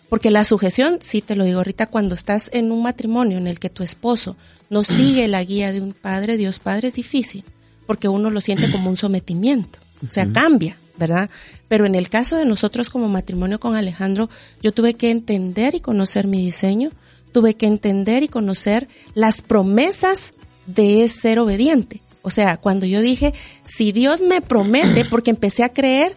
[0.09, 3.59] Porque la sujeción, sí te lo digo ahorita, cuando estás en un matrimonio en el
[3.59, 4.37] que tu esposo
[4.71, 7.45] no sigue la guía de un padre, Dios Padre, es difícil,
[7.87, 10.77] porque uno lo siente como un sometimiento, o sea, cambia.
[10.97, 11.29] ¿verdad?
[11.69, 14.31] Pero en el caso de nosotros como matrimonio con Alejandro,
[14.63, 16.93] yo tuve que entender y conocer mi diseño,
[17.33, 20.35] tuve que entender y conocer las promesas
[20.67, 22.01] de ser obediente.
[22.23, 26.15] O sea, cuando yo dije, si Dios me promete, porque empecé a creer,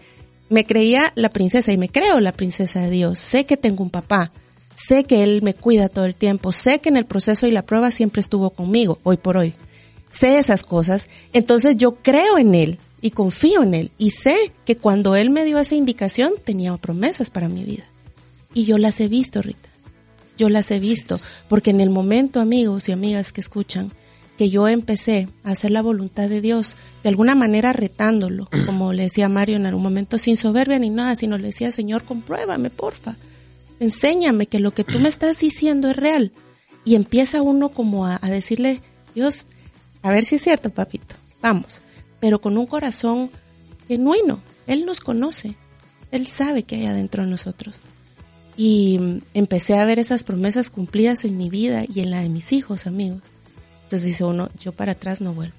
[0.49, 3.19] me creía la princesa y me creo la princesa de Dios.
[3.19, 4.31] Sé que tengo un papá,
[4.75, 7.65] sé que Él me cuida todo el tiempo, sé que en el proceso y la
[7.65, 9.53] prueba siempre estuvo conmigo, hoy por hoy.
[10.09, 14.77] Sé esas cosas, entonces yo creo en Él y confío en Él y sé que
[14.77, 17.83] cuando Él me dio esa indicación tenía promesas para mi vida.
[18.53, 19.69] Y yo las he visto, Rita.
[20.37, 21.17] Yo las he visto
[21.49, 23.91] porque en el momento, amigos y amigas que escuchan,
[24.38, 29.03] que yo empecé a hacer la voluntad de Dios, de alguna manera retándolo, como le
[29.03, 33.17] decía Mario en algún momento, sin soberbia ni nada, sino le decía, Señor, compruébame, porfa.
[33.79, 36.31] Enséñame que lo que tú me estás diciendo es real.
[36.83, 38.81] Y empieza uno como a, a decirle,
[39.13, 39.45] Dios,
[40.01, 41.15] a ver si es cierto, papito.
[41.41, 41.81] Vamos
[42.19, 43.29] pero con un corazón
[43.88, 44.41] genuino.
[44.65, 45.55] Él nos conoce,
[46.11, 47.79] Él sabe que hay adentro de nosotros.
[48.55, 48.99] Y
[49.33, 52.88] empecé a ver esas promesas cumplidas en mi vida y en la de mis hijos,
[52.88, 53.21] amigos.
[53.88, 55.55] Entonces dice uno, yo para atrás no vuelvo.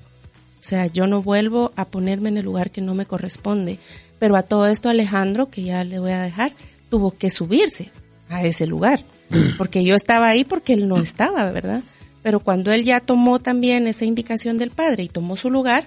[0.61, 3.79] O sea, yo no vuelvo a ponerme en el lugar que no me corresponde.
[4.19, 6.53] Pero a todo esto Alejandro, que ya le voy a dejar,
[6.91, 7.91] tuvo que subirse
[8.29, 9.03] a ese lugar,
[9.57, 11.83] porque yo estaba ahí porque él no estaba, ¿verdad?
[12.23, 15.87] Pero cuando él ya tomó también esa indicación del padre y tomó su lugar,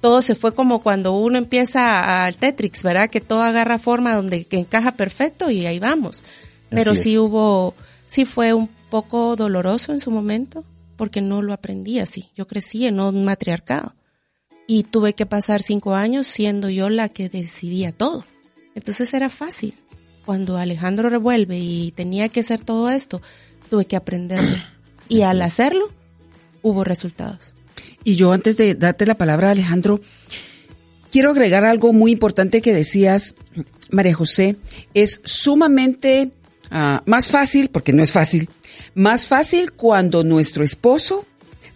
[0.00, 3.10] todo se fue como cuando uno empieza al Tetrix, ¿verdad?
[3.10, 6.24] Que todo agarra forma donde que encaja perfecto y ahí vamos.
[6.70, 7.74] Pero sí hubo,
[8.06, 10.64] sí fue un poco doloroso en su momento,
[11.02, 12.28] porque no lo aprendí así.
[12.36, 13.92] Yo crecí en un matriarcado
[14.68, 18.24] y tuve que pasar cinco años siendo yo la que decidía todo.
[18.76, 19.74] Entonces era fácil.
[20.24, 23.20] Cuando Alejandro revuelve y tenía que hacer todo esto,
[23.68, 24.56] tuve que aprenderlo.
[25.08, 25.90] Y al hacerlo,
[26.62, 27.56] hubo resultados.
[28.04, 30.00] Y yo antes de darte la palabra, Alejandro,
[31.10, 33.34] quiero agregar algo muy importante que decías,
[33.90, 34.54] María José.
[34.94, 36.30] Es sumamente
[36.70, 38.48] ah, más fácil, porque no es fácil,
[38.94, 41.26] más fácil cuando nuestro esposo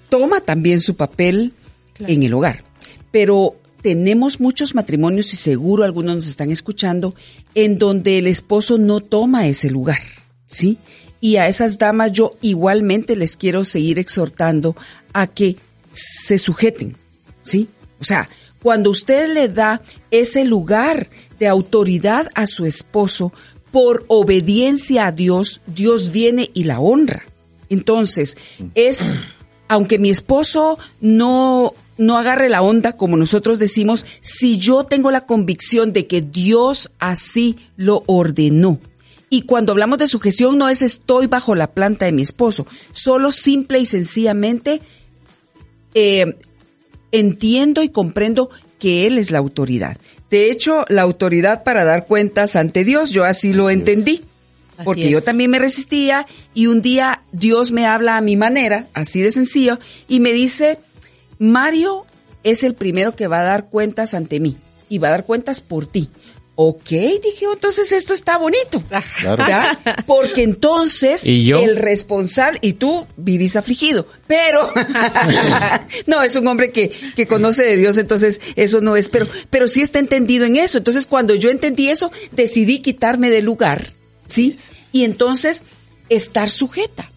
[0.09, 1.53] toma también su papel
[2.01, 2.64] en el hogar.
[3.11, 7.14] Pero tenemos muchos matrimonios y seguro algunos nos están escuchando
[7.55, 10.01] en donde el esposo no toma ese lugar,
[10.47, 10.79] ¿sí?
[11.21, 14.77] Y a esas damas yo igualmente les quiero seguir exhortando
[15.12, 15.57] a que
[15.93, 16.97] se sujeten,
[17.43, 17.69] ¿sí?
[18.01, 18.29] O sea,
[18.62, 21.09] cuando usted le da ese lugar
[21.39, 23.33] de autoridad a su esposo
[23.71, 27.25] por obediencia a Dios, Dios viene y la honra.
[27.69, 28.37] Entonces,
[28.75, 28.99] es,
[29.69, 35.23] aunque mi esposo no no agarre la onda, como nosotros decimos, si yo tengo la
[35.23, 38.79] convicción de que Dios así lo ordenó.
[39.29, 43.33] Y cuando hablamos de sujeción no es estoy bajo la planta de mi esposo, solo
[43.33, 44.81] simple y sencillamente
[45.95, 46.37] eh,
[47.12, 49.97] entiendo y comprendo que Él es la autoridad.
[50.31, 54.22] De hecho, la autoridad para dar cuentas ante Dios, yo así lo entendí.
[54.85, 59.22] Porque yo también me resistía y un día Dios me habla a mi manera, así
[59.22, 60.79] de sencillo, y me dice,
[61.39, 62.05] Mario
[62.43, 64.59] es el primero que va a dar cuentas ante mí
[64.91, 66.11] y va a dar cuentas por ti.
[66.59, 68.83] Ok, dije, entonces esto está bonito.
[70.07, 74.73] Porque entonces el responsable, y tú vivís afligido, pero
[76.07, 79.69] no, es un hombre que, que conoce de Dios, entonces eso no es, pero, pero
[79.69, 80.79] sí está entendido en eso.
[80.79, 83.93] Entonces cuando yo entendí eso, decidí quitarme del lugar,
[84.25, 84.57] ¿sí?
[84.93, 85.63] Y entonces
[86.09, 87.11] estar sujeta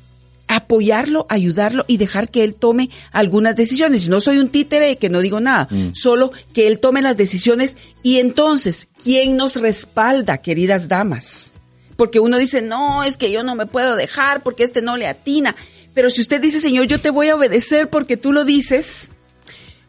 [0.49, 4.09] apoyarlo, ayudarlo y dejar que él tome algunas decisiones.
[4.09, 5.91] No soy un títere que no digo nada, mm.
[5.93, 11.53] solo que él tome las decisiones y entonces, ¿quién nos respalda, queridas damas?
[11.95, 15.05] Porque uno dice, no, es que yo no me puedo dejar porque este no le
[15.07, 15.55] atina.
[15.93, 19.11] Pero si usted dice, Señor, yo te voy a obedecer porque tú lo dices,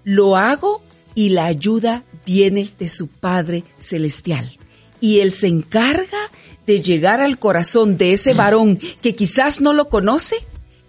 [0.04, 0.82] lo hago
[1.14, 4.58] y la ayuda viene de su Padre Celestial.
[5.00, 6.18] Y Él se encarga
[6.66, 10.36] de llegar al corazón de ese varón que quizás no lo conoce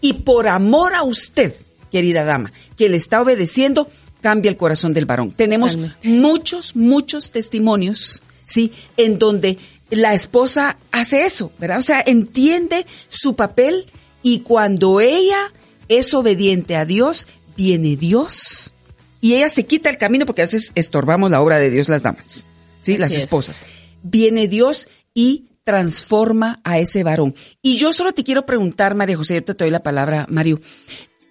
[0.01, 1.55] y por amor a usted,
[1.91, 3.89] querida dama, que le está obedeciendo,
[4.21, 5.31] cambia el corazón del varón.
[5.31, 8.73] Tenemos muchos, muchos testimonios, ¿sí?
[8.97, 9.57] En donde
[9.89, 11.79] la esposa hace eso, ¿verdad?
[11.79, 13.85] O sea, entiende su papel
[14.23, 15.53] y cuando ella
[15.87, 18.73] es obediente a Dios, viene Dios
[19.19, 22.01] y ella se quita el camino porque a veces estorbamos la obra de Dios las
[22.01, 22.47] damas,
[22.81, 22.97] ¿sí?
[22.97, 23.65] las esposas.
[24.01, 27.35] Viene Dios y transforma a ese varón.
[27.61, 30.59] Y yo solo te quiero preguntar, María José, yo te doy la palabra, Mario,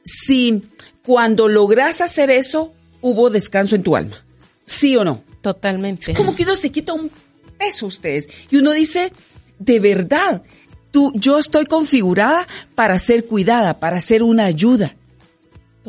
[0.05, 0.63] si
[1.05, 4.25] cuando logras hacer eso, hubo descanso en tu alma.
[4.65, 5.25] ¿Sí o no?
[5.41, 6.13] Totalmente.
[6.13, 7.11] Es como que uno se quita un
[7.59, 8.29] peso ustedes.
[8.51, 9.13] Y uno dice,
[9.59, 10.43] de verdad,
[10.91, 14.97] tú, yo estoy configurada para ser cuidada, para ser una ayuda.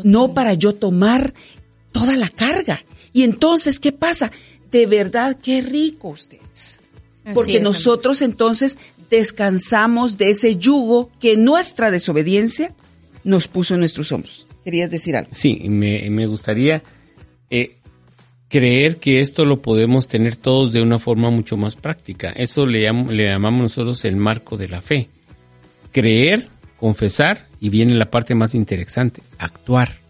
[0.04, 1.34] No para yo tomar
[1.92, 2.84] toda la carga.
[3.14, 4.32] Y entonces, ¿qué pasa?
[4.72, 6.81] De verdad, qué rico ustedes
[7.34, 8.78] porque nosotros entonces
[9.10, 12.74] descansamos de ese yugo que nuestra desobediencia
[13.24, 14.48] nos puso en nuestros hombros.
[14.64, 15.30] ¿Querías decir algo?
[15.34, 16.84] Sí, me, gustaría
[17.50, 17.78] eh,
[18.48, 22.30] creer que esto lo podemos tener todos de una forma mucho más práctica.
[22.30, 25.10] Eso le, le llamamos nosotros el marco de la fe.
[25.92, 26.48] Creer,
[26.78, 30.02] confesar y viene la parte más interesante, actuar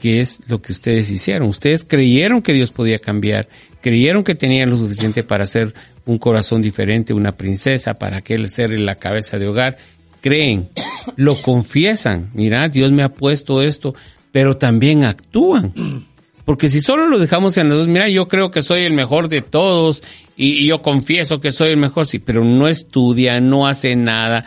[0.00, 1.48] que es lo que ustedes hicieron.
[1.48, 3.48] Ustedes creyeron que Dios podía cambiar,
[3.80, 5.74] creyeron que tenían lo suficiente para ser
[6.06, 9.78] un corazón diferente, una princesa, para aquel ser en la cabeza de hogar.
[10.20, 10.68] Creen,
[11.16, 13.94] lo confiesan, mira, Dios me ha puesto esto,
[14.32, 15.72] pero también actúan.
[16.44, 19.28] Porque si solo lo dejamos en los dos, mira, yo creo que soy el mejor
[19.28, 20.02] de todos
[20.36, 24.44] y, yo confieso que soy el mejor, sí, pero no estudia, no hace nada,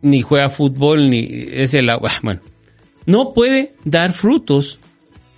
[0.00, 1.90] ni juega fútbol, ni es el,
[2.22, 2.40] bueno,
[3.04, 4.78] no puede dar frutos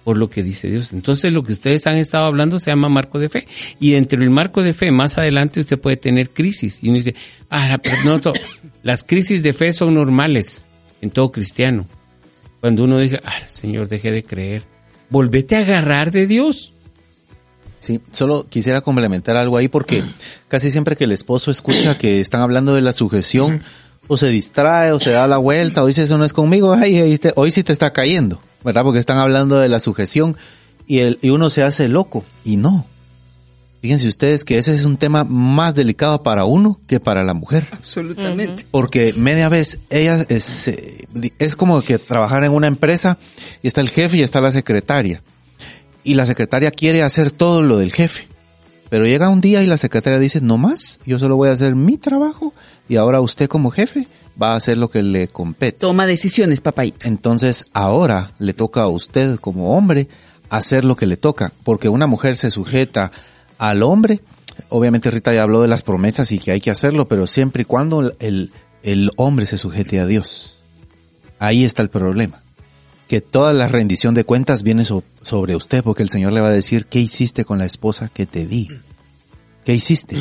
[0.08, 0.94] por lo que dice Dios.
[0.94, 3.46] Entonces lo que ustedes han estado hablando se llama marco de fe.
[3.78, 6.82] Y dentro del marco de fe, más adelante usted puede tener crisis.
[6.82, 7.14] Y uno dice,
[7.50, 8.32] ah, pero no,
[8.82, 10.64] las crisis de fe son normales
[11.02, 11.84] en todo cristiano.
[12.60, 14.62] Cuando uno dice, ah, Señor, deje de creer,
[15.10, 16.72] volvete a agarrar de Dios.
[17.78, 20.04] Sí, solo quisiera complementar algo ahí porque
[20.48, 23.62] casi siempre que el esposo escucha que están hablando de la sujeción,
[24.06, 27.20] o se distrae, o se da la vuelta, o dice eso no es conmigo, ay,
[27.36, 28.82] hoy sí te está cayendo, ¿verdad?
[28.82, 30.36] Porque están hablando de la sujeción
[30.86, 32.86] y, el, y uno se hace loco, y no.
[33.80, 37.64] Fíjense ustedes que ese es un tema más delicado para uno que para la mujer.
[37.70, 38.66] Absolutamente.
[38.72, 41.06] Porque media vez ella es, eh,
[41.38, 43.18] es como que trabajar en una empresa
[43.62, 45.22] y está el jefe y está la secretaria.
[46.02, 48.26] Y la secretaria quiere hacer todo lo del jefe.
[48.88, 51.76] Pero llega un día y la secretaria dice, no más, yo solo voy a hacer
[51.76, 52.54] mi trabajo
[52.88, 54.08] y ahora usted como jefe
[54.40, 55.78] va a hacer lo que le compete.
[55.78, 57.06] Toma decisiones, papaito.
[57.06, 60.08] Entonces ahora le toca a usted como hombre
[60.50, 63.12] hacer lo que le toca, porque una mujer se sujeta
[63.58, 64.20] al hombre.
[64.70, 67.64] Obviamente Rita ya habló de las promesas y que hay que hacerlo, pero siempre y
[67.64, 70.58] cuando el, el hombre se sujete a Dios.
[71.38, 72.42] Ahí está el problema.
[73.06, 76.52] Que toda la rendición de cuentas viene sobre usted, porque el Señor le va a
[76.52, 78.68] decir, ¿qué hiciste con la esposa que te di?
[79.64, 80.16] ¿Qué hiciste?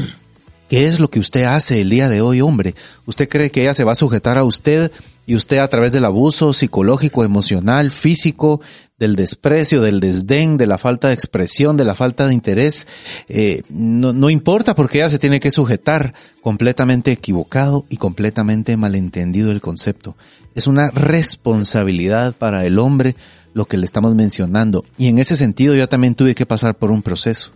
[0.70, 2.76] ¿Qué es lo que usted hace el día de hoy, hombre?
[3.06, 4.92] ¿Usted cree que ella se va a sujetar a usted
[5.26, 8.60] y usted a través del abuso psicológico, emocional, físico,
[9.00, 12.88] del desprecio, del desdén, de la falta de expresión, de la falta de interés,
[13.30, 19.52] eh, no, no importa porque ella se tiene que sujetar completamente equivocado y completamente malentendido
[19.52, 20.18] el concepto.
[20.56, 23.16] Es una responsabilidad para el hombre
[23.54, 24.84] lo que le estamos mencionando.
[24.98, 27.52] Y en ese sentido yo también tuve que pasar por un proceso.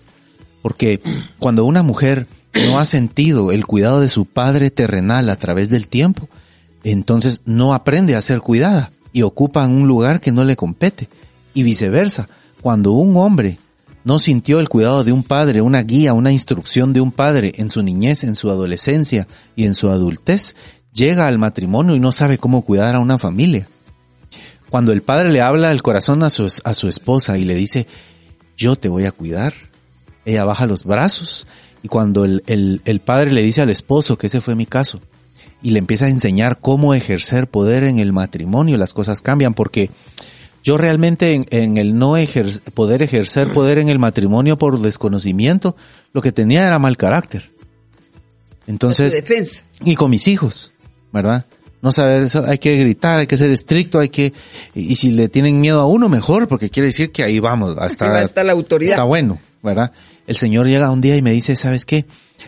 [0.62, 1.01] Porque
[1.39, 5.87] cuando una mujer no ha sentido el cuidado de su padre terrenal a través del
[5.87, 6.27] tiempo,
[6.83, 11.09] entonces no aprende a ser cuidada y ocupa un lugar que no le compete.
[11.53, 12.29] Y viceversa,
[12.61, 13.57] cuando un hombre
[14.03, 17.69] no sintió el cuidado de un padre, una guía, una instrucción de un padre en
[17.69, 20.55] su niñez, en su adolescencia y en su adultez,
[20.93, 23.67] llega al matrimonio y no sabe cómo cuidar a una familia.
[24.69, 27.87] Cuando el padre le habla el corazón a su, a su esposa y le dice,
[28.57, 29.53] yo te voy a cuidar,
[30.23, 31.45] ella baja los brazos
[31.84, 35.01] y cuando el, el, el, padre le dice al esposo, que ese fue mi caso,
[35.61, 39.89] y le empieza a enseñar cómo ejercer poder en el matrimonio, las cosas cambian porque
[40.63, 45.75] yo realmente en, en el no ejer, poder ejercer poder en el matrimonio por desconocimiento,
[46.13, 47.51] lo que tenía era mal carácter.
[48.67, 49.63] Entonces, defensa.
[49.84, 50.71] y con mis hijos,
[51.11, 51.45] ¿verdad?
[51.82, 54.34] No saber eso, hay que gritar, hay que ser estricto, hay que,
[54.75, 58.19] y si le tienen miedo a uno, mejor, porque quiere decir que ahí vamos, hasta,
[58.19, 58.93] hasta la autoridad.
[58.93, 59.39] Está bueno.
[59.64, 59.91] ¿Verdad?
[60.28, 62.05] El Señor llega un día y me dice, ¿sabes qué?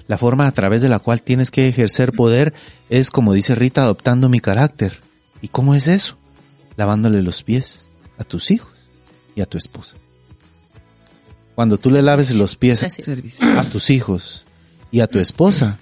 [0.07, 2.53] La forma a través de la cual tienes que ejercer poder
[2.89, 5.01] es, como dice Rita, adoptando mi carácter.
[5.41, 6.17] ¿Y cómo es eso?
[6.77, 8.71] Lavándole los pies a tus hijos
[9.35, 9.97] y a tu esposa.
[11.55, 14.45] Cuando tú le laves los pies a tus hijos
[14.91, 15.77] y a tu esposa,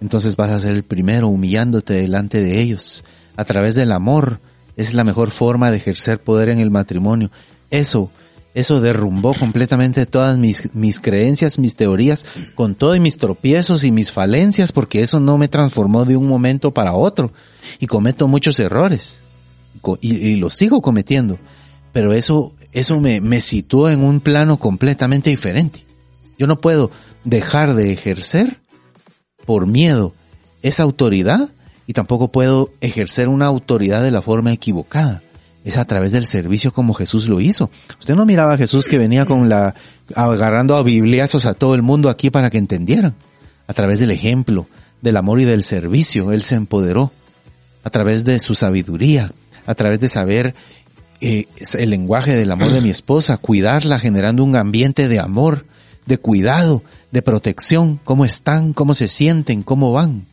[0.00, 3.04] entonces vas a ser el primero humillándote delante de ellos.
[3.36, 4.40] A través del amor
[4.76, 7.30] es la mejor forma de ejercer poder en el matrimonio.
[7.70, 8.10] Eso
[8.54, 14.12] eso derrumbó completamente todas mis, mis creencias, mis teorías, con todos mis tropiezos y mis
[14.12, 17.32] falencias, porque eso no me transformó de un momento para otro.
[17.78, 19.22] Y cometo muchos errores.
[20.00, 21.38] Y, y los sigo cometiendo.
[21.92, 25.86] Pero eso, eso me, me situó en un plano completamente diferente.
[26.38, 26.90] Yo no puedo
[27.24, 28.58] dejar de ejercer
[29.46, 30.14] por miedo
[30.60, 31.50] esa autoridad
[31.86, 35.22] y tampoco puedo ejercer una autoridad de la forma equivocada
[35.64, 37.70] es a través del servicio como Jesús lo hizo.
[37.98, 39.74] Usted no miraba a Jesús que venía con la,
[40.14, 43.14] agarrando a bibliazos a todo el mundo aquí para que entendieran.
[43.66, 44.66] A través del ejemplo,
[45.00, 47.12] del amor y del servicio, Él se empoderó.
[47.84, 49.32] A través de su sabiduría,
[49.66, 50.54] a través de saber
[51.20, 51.46] eh,
[51.78, 55.66] el lenguaje del amor de mi esposa, cuidarla generando un ambiente de amor,
[56.06, 56.82] de cuidado,
[57.12, 60.26] de protección, cómo están, cómo se sienten, cómo van.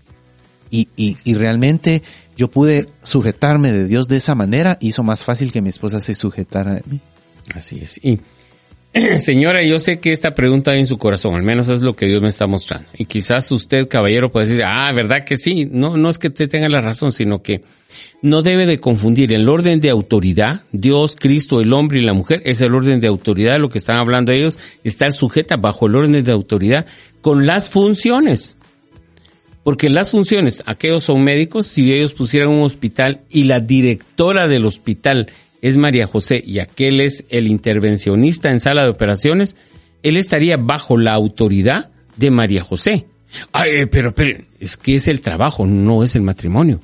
[0.69, 2.03] Y, y, y realmente
[2.37, 6.15] yo pude sujetarme de Dios de esa manera, hizo más fácil que mi esposa se
[6.15, 6.99] sujetara a mí.
[7.53, 7.99] Así es.
[8.03, 8.19] Y
[9.19, 12.07] señora, yo sé que esta pregunta hay en su corazón, al menos es lo que
[12.07, 12.87] Dios me está mostrando.
[12.97, 15.67] Y quizás usted, caballero, puede decir, ah, ¿verdad que sí?
[15.69, 17.63] No, no es que usted tenga la razón, sino que
[18.21, 22.41] no debe de confundir el orden de autoridad, Dios, Cristo, el hombre y la mujer,
[22.45, 26.23] es el orden de autoridad, lo que están hablando ellos, estar sujeta bajo el orden
[26.23, 26.85] de autoridad
[27.21, 28.55] con las funciones.
[29.63, 34.65] Porque las funciones, aquellos son médicos, si ellos pusieran un hospital y la directora del
[34.65, 35.31] hospital
[35.61, 39.55] es María José y aquel es el intervencionista en sala de operaciones,
[40.03, 43.05] él estaría bajo la autoridad de María José.
[43.51, 46.79] Ay, pero, pero, es que es el trabajo, no es el matrimonio.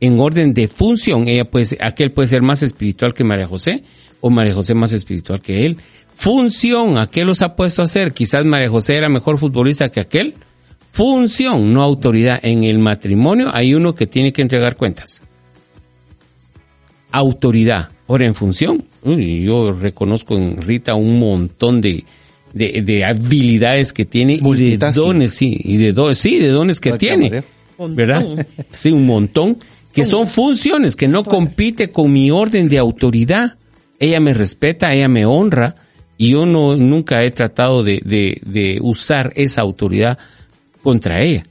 [0.00, 3.82] En orden de función, ella puede, aquel puede ser más espiritual que María José
[4.20, 5.78] o María José más espiritual que él.
[6.14, 8.12] Función, aquel los ha puesto a hacer?
[8.12, 10.34] Quizás María José era mejor futbolista que aquel
[10.94, 12.38] función, no autoridad.
[12.42, 15.22] En el matrimonio hay uno que tiene que entregar cuentas.
[17.10, 17.88] Autoridad.
[18.06, 22.04] Ahora, en función, yo reconozco en Rita un montón de,
[22.52, 26.78] de, de habilidades que tiene y de dones, sí, y de dones, sí, de dones
[26.78, 27.42] que tiene.
[27.76, 28.46] ¿verdad?
[28.70, 29.58] Sí, un montón,
[29.92, 33.56] que son funciones, que no compite con mi orden de autoridad.
[33.98, 35.74] Ella me respeta, ella me honra,
[36.16, 40.18] y yo no, nunca he tratado de, de, de usar esa autoridad
[40.84, 41.42] contra ella.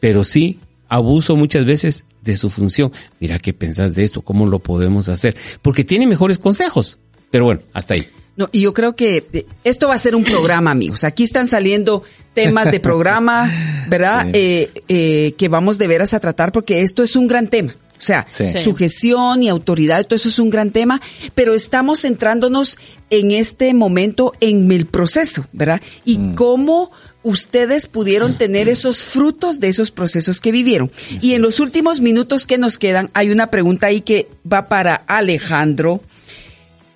[0.00, 0.58] Pero sí,
[0.88, 2.90] abuso muchas veces de su función.
[3.20, 4.22] Mira, ¿qué pensás de esto?
[4.22, 5.36] ¿Cómo lo podemos hacer?
[5.62, 6.98] Porque tiene mejores consejos.
[7.30, 8.08] Pero bueno, hasta ahí.
[8.36, 11.04] No, y yo creo que eh, esto va a ser un programa, amigos.
[11.04, 12.02] Aquí están saliendo
[12.34, 13.50] temas de programa,
[13.88, 14.24] ¿verdad?
[14.24, 14.30] Sí.
[14.34, 17.76] Eh, eh, que vamos de veras a tratar porque esto es un gran tema.
[17.98, 18.58] O sea, Sí.
[18.58, 21.00] Sujeción y autoridad, todo eso es un gran tema,
[21.36, 22.76] pero estamos centrándonos
[23.10, 25.80] en este momento en el proceso, ¿verdad?
[26.04, 26.90] Y cómo
[27.22, 30.90] ustedes pudieron tener esos frutos de esos procesos que vivieron.
[31.20, 34.94] y en los últimos minutos que nos quedan, hay una pregunta ahí que va para
[34.94, 36.00] Alejandro.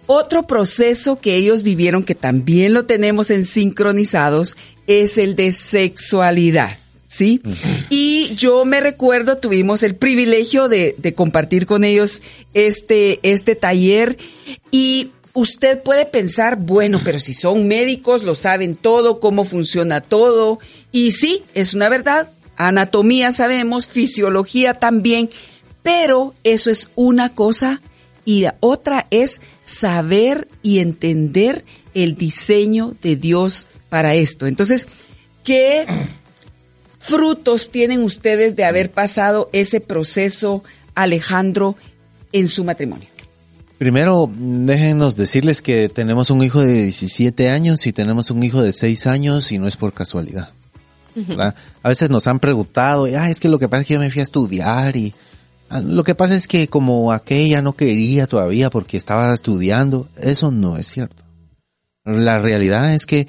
[0.06, 6.78] Otro proceso que ellos vivieron, que también lo tenemos en sincronizados, es el de sexualidad.
[7.08, 7.40] ¿Sí?
[7.88, 12.20] Y yo me recuerdo, tuvimos el privilegio de, de compartir con ellos
[12.52, 14.18] este, este taller
[14.70, 20.58] y usted puede pensar, bueno, pero si son médicos, lo saben todo, cómo funciona todo.
[20.92, 22.30] Y sí, es una verdad.
[22.56, 25.28] Anatomía sabemos, fisiología también,
[25.82, 27.82] pero eso es una cosa
[28.24, 34.46] y la otra es saber y entender el diseño de Dios para esto.
[34.46, 34.88] Entonces,
[35.44, 35.86] ¿qué
[36.98, 40.64] frutos tienen ustedes de haber pasado ese proceso,
[40.94, 41.76] Alejandro,
[42.32, 43.15] en su matrimonio?
[43.78, 48.72] Primero, déjenos decirles que tenemos un hijo de 17 años y tenemos un hijo de
[48.72, 50.50] 6 años y no es por casualidad.
[51.82, 54.10] A veces nos han preguntado, ah, es que lo que pasa es que yo me
[54.10, 55.14] fui a estudiar y
[55.70, 60.50] ah, lo que pasa es que como aquella no quería todavía porque estaba estudiando, eso
[60.52, 61.22] no es cierto.
[62.04, 63.28] La realidad es que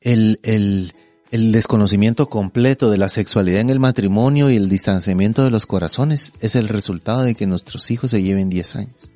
[0.00, 0.92] el, el,
[1.30, 6.32] el desconocimiento completo de la sexualidad en el matrimonio y el distanciamiento de los corazones
[6.40, 9.11] es el resultado de que nuestros hijos se lleven 10 años.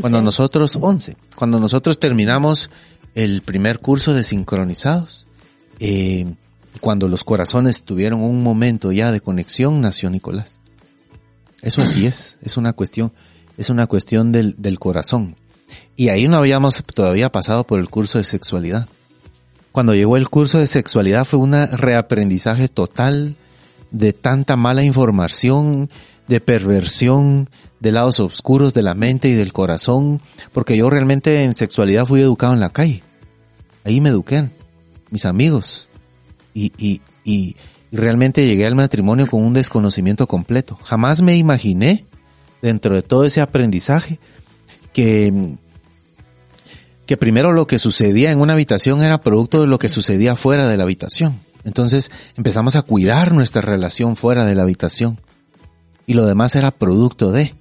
[0.00, 2.70] Cuando nosotros, 11, cuando nosotros terminamos
[3.14, 5.26] el primer curso de sincronizados,
[5.78, 6.26] eh,
[6.80, 10.58] cuando los corazones tuvieron un momento ya de conexión, nació Nicolás.
[11.62, 13.12] Eso así es, es una cuestión,
[13.56, 15.36] es una cuestión del, del corazón.
[15.96, 18.88] Y ahí no habíamos todavía pasado por el curso de sexualidad.
[19.72, 23.36] Cuando llegó el curso de sexualidad fue un reaprendizaje total
[23.90, 25.88] de tanta mala información,
[26.28, 27.48] de perversión,
[27.80, 30.22] de lados oscuros de la mente y del corazón,
[30.52, 33.02] porque yo realmente en sexualidad fui educado en la calle.
[33.84, 34.48] Ahí me eduqué,
[35.10, 35.88] mis amigos.
[36.54, 37.56] Y, y, y,
[37.90, 40.78] y realmente llegué al matrimonio con un desconocimiento completo.
[40.82, 42.04] Jamás me imaginé,
[42.62, 44.18] dentro de todo ese aprendizaje,
[44.92, 45.56] que,
[47.04, 50.66] que primero lo que sucedía en una habitación era producto de lo que sucedía fuera
[50.66, 51.40] de la habitación.
[51.64, 55.20] Entonces empezamos a cuidar nuestra relación fuera de la habitación.
[56.06, 57.54] Y lo demás era producto de.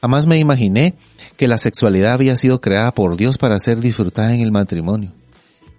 [0.00, 0.94] Jamás me imaginé
[1.36, 5.12] que la sexualidad había sido creada por Dios para ser disfrutada en el matrimonio.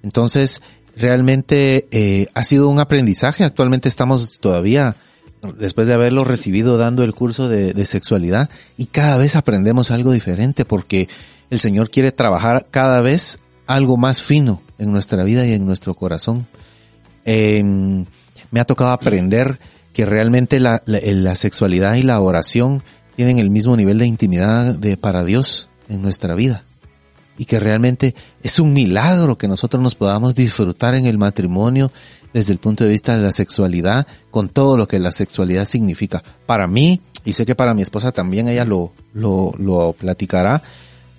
[0.03, 0.61] Entonces,
[0.95, 3.43] realmente eh, ha sido un aprendizaje.
[3.43, 4.95] Actualmente estamos todavía,
[5.57, 10.65] después de haberlo recibido, dando el curso de, sexualidad y cada vez aprendemos algo diferente
[10.65, 11.09] porque
[11.49, 15.93] el Señor quiere trabajar cada vez algo más fino en nuestra vida y en nuestro
[15.93, 16.45] corazón.
[17.25, 17.63] Eh,
[18.51, 19.59] me ha tocado aprender
[19.93, 20.81] que realmente la,
[21.35, 22.83] sexualidad y la oración
[23.15, 26.63] tienen el mismo nivel de intimidad de, para Dios en nuestra vida.
[27.37, 28.13] Y que realmente
[28.43, 31.91] es un milagro que nosotros nos podamos disfrutar en el matrimonio
[32.33, 36.23] desde el punto de vista de la sexualidad, con todo lo que la sexualidad significa.
[36.45, 40.61] Para mí, y sé que para mi esposa también ella lo, lo, lo platicará,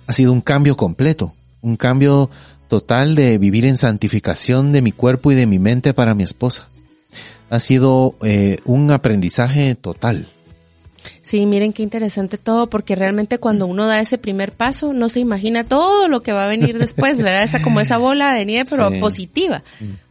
[0.07, 2.29] ha sido un cambio completo, un cambio
[2.67, 6.67] total de vivir en santificación de mi cuerpo y de mi mente para mi esposa.
[7.49, 10.27] Ha sido eh, un aprendizaje total.
[11.23, 15.21] Sí, miren qué interesante todo, porque realmente cuando uno da ese primer paso, no se
[15.21, 17.43] imagina todo lo que va a venir después, ¿verdad?
[17.43, 18.99] Esa como esa bola de nieve, pero sí.
[18.99, 19.63] positiva.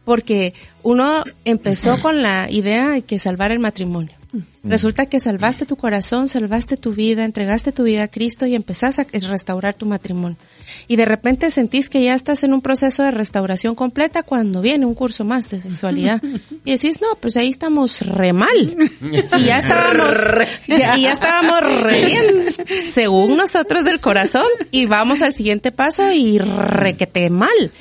[0.05, 4.22] Porque uno empezó con la idea de que salvar el matrimonio.
[4.63, 8.97] Resulta que salvaste tu corazón, salvaste tu vida, entregaste tu vida a Cristo y empezás
[8.97, 10.37] a restaurar tu matrimonio.
[10.87, 14.85] Y de repente sentís que ya estás en un proceso de restauración completa cuando viene
[14.85, 16.21] un curso más de sexualidad.
[16.65, 18.77] Y decís, no, pues ahí estamos re mal.
[19.01, 20.17] Y ya estábamos,
[20.67, 22.45] ya, y ya estábamos re bien,
[22.93, 27.71] según nosotros del corazón, y vamos al siguiente paso y requete mal.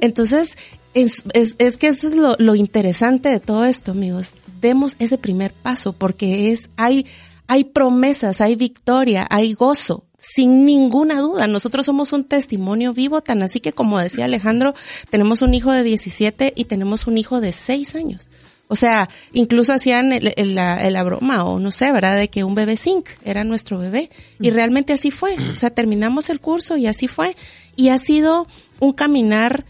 [0.00, 0.56] Entonces,
[0.94, 5.18] es, es, es que eso es lo, lo interesante de todo esto, amigos demos ese
[5.18, 7.04] primer paso porque es, hay,
[7.46, 10.06] hay promesas, hay victoria, hay gozo.
[10.18, 11.48] sin ninguna duda.
[11.48, 14.72] Nosotros somos un testimonio vivo, tan así que como decía Alejandro,
[15.10, 18.28] tenemos un hijo de 17 y tenemos un hijo de 6 años.
[18.68, 22.16] O sea, incluso hacían la, broma o no sé, ¿verdad?
[22.16, 24.08] De que un bebé zinc era nuestro bebé.
[24.40, 25.36] Y realmente así fue.
[25.54, 27.36] O sea, terminamos el curso y así fue.
[27.76, 28.46] Y ha sido
[28.80, 29.66] un caminar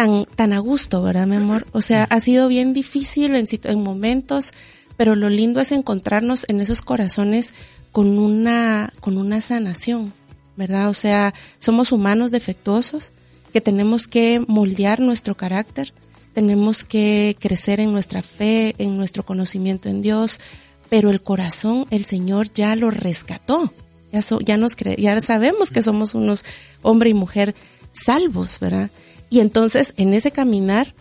[0.00, 1.66] tan, tan a gusto, ¿verdad, mi amor?
[1.72, 4.52] O sea, ha sido bien difícil en, en momentos,
[4.96, 7.52] pero lo lindo es encontrarnos en esos corazones
[7.92, 10.14] con una, con una sanación,
[10.56, 10.88] ¿verdad?
[10.88, 13.12] O sea, somos humanos defectuosos
[13.52, 15.92] que tenemos que moldear nuestro carácter,
[16.32, 20.40] tenemos que crecer en nuestra fe, en nuestro conocimiento en Dios,
[20.88, 23.70] pero el corazón el Señor ya lo rescató.
[24.12, 26.44] Ya, ya nos ya sabemos que somos unos
[26.82, 27.54] hombre y mujer
[27.92, 28.90] salvos, ¿verdad?
[29.30, 30.94] Y entonces en ese caminar,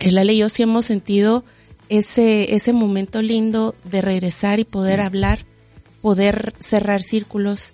[0.00, 1.44] el Ale y yo sí hemos sentido
[1.88, 5.46] ese, ese momento lindo de regresar y poder hablar
[6.04, 7.72] poder cerrar círculos,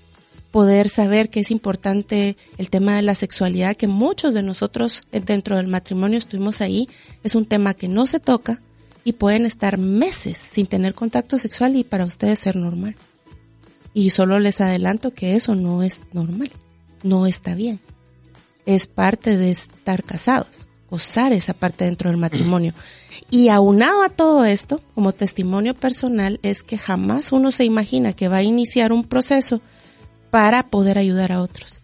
[0.53, 5.19] poder saber que es importante el tema de la sexualidad, que muchos de nosotros eh,
[5.19, 6.89] dentro del matrimonio estuvimos ahí,
[7.25, 8.61] es un tema que no se toca
[9.03, 12.95] y pueden estar meses sin tener contacto sexual y para ustedes ser normal.
[13.95, 16.53] Y solo les adelanto que eso no es normal,
[17.03, 17.81] no está bien.
[18.67, 22.75] Es parte de estar casados, gozar esa parte dentro del matrimonio.
[23.31, 28.29] Y aunado a todo esto, como testimonio personal, es que jamás uno se imagina que
[28.29, 29.61] va a iniciar un proceso
[30.31, 31.81] para poder ayudar a otros.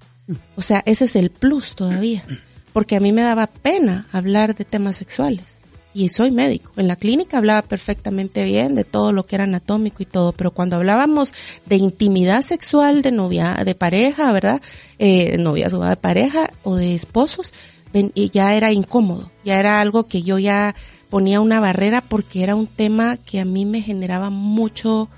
[0.56, 2.24] O sea, ese es el plus todavía.
[2.72, 5.58] Porque a mí me daba pena hablar de temas sexuales.
[5.96, 6.72] Y soy médico.
[6.76, 10.32] En la clínica hablaba perfectamente bien de todo lo que era anatómico y todo.
[10.32, 11.32] Pero cuando hablábamos
[11.64, 14.60] de intimidad sexual, de novia, de pareja, ¿verdad?
[14.98, 17.54] Eh, novias o de pareja o de esposos,
[17.94, 19.30] y ya era incómodo.
[19.42, 20.74] Ya era algo que yo ya
[21.08, 25.08] ponía una barrera porque era un tema que a mí me generaba mucho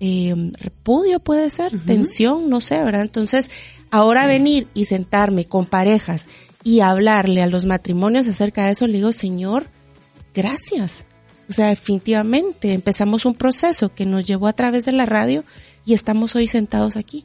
[0.00, 3.00] eh, repudio, puede ser, tensión, no sé, ¿verdad?
[3.00, 3.48] Entonces,
[3.90, 6.28] ahora venir y sentarme con parejas
[6.62, 9.68] y hablarle a los matrimonios acerca de eso, le digo, Señor,
[10.34, 11.04] gracias.
[11.48, 15.44] O sea, definitivamente empezamos un proceso que nos llevó a través de la radio
[15.84, 17.24] y estamos hoy sentados aquí.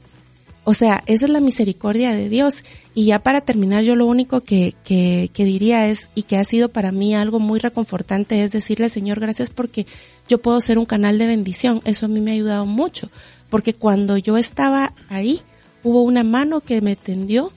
[0.68, 2.64] O sea, esa es la misericordia de Dios.
[2.96, 6.70] Y ya para terminar, yo lo único que, que, diría es, y que ha sido
[6.70, 9.86] para mí algo muy reconfortante, es decirle, Señor, gracias porque
[10.28, 11.82] yo puedo ser un canal de bendición.
[11.86, 13.12] Eso a mí me ha ayudado mucho.
[13.52, 15.42] Porque cuando yo estaba ahí,
[15.84, 17.54] hubo una mano que me tendió,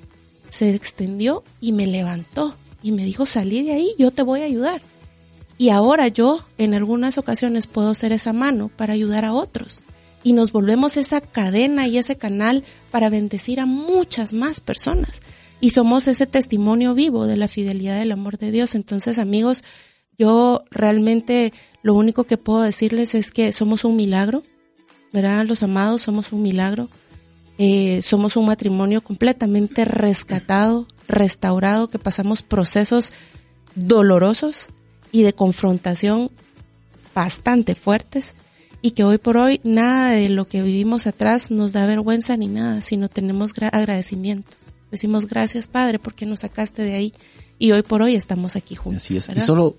[0.51, 2.55] se extendió y me levantó.
[2.83, 4.83] Y me dijo, salí de ahí, yo te voy a ayudar.
[5.59, 9.83] Y ahora yo, en algunas ocasiones, puedo ser esa mano para ayudar a otros
[10.23, 15.21] y nos volvemos esa cadena y ese canal para bendecir a muchas más personas.
[15.61, 18.77] Y somos ese testimonio vivo de la fidelidad del amor de Dios.
[18.77, 19.65] Entonces, amigos,
[20.17, 21.53] yo realmente
[21.83, 24.45] lo único que puedo decirles es que somos un milagro,
[25.13, 25.45] ¿verdad?
[25.45, 26.89] Los amados somos un milagro.
[27.59, 33.13] Eh, somos un matrimonio completamente rescatado, restaurado, que pasamos procesos
[33.75, 34.69] dolorosos
[35.13, 36.31] y de confrontación
[37.15, 38.35] bastante fuertes
[38.81, 42.47] y que hoy por hoy nada de lo que vivimos atrás nos da vergüenza ni
[42.47, 44.51] nada, sino tenemos agradecimiento.
[44.91, 47.15] Decimos gracias Padre porque nos sacaste de ahí
[47.59, 49.03] y hoy por hoy estamos aquí juntos.
[49.03, 49.31] Así es.
[49.37, 49.77] Y solo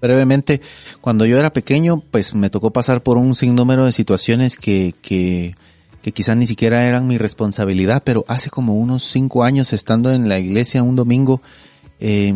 [0.00, 0.60] brevemente,
[1.00, 5.54] cuando yo era pequeño, pues me tocó pasar por un sinnúmero de situaciones que, que,
[6.02, 10.28] que quizás ni siquiera eran mi responsabilidad, pero hace como unos cinco años estando en
[10.28, 11.40] la iglesia un domingo,
[12.00, 12.34] eh,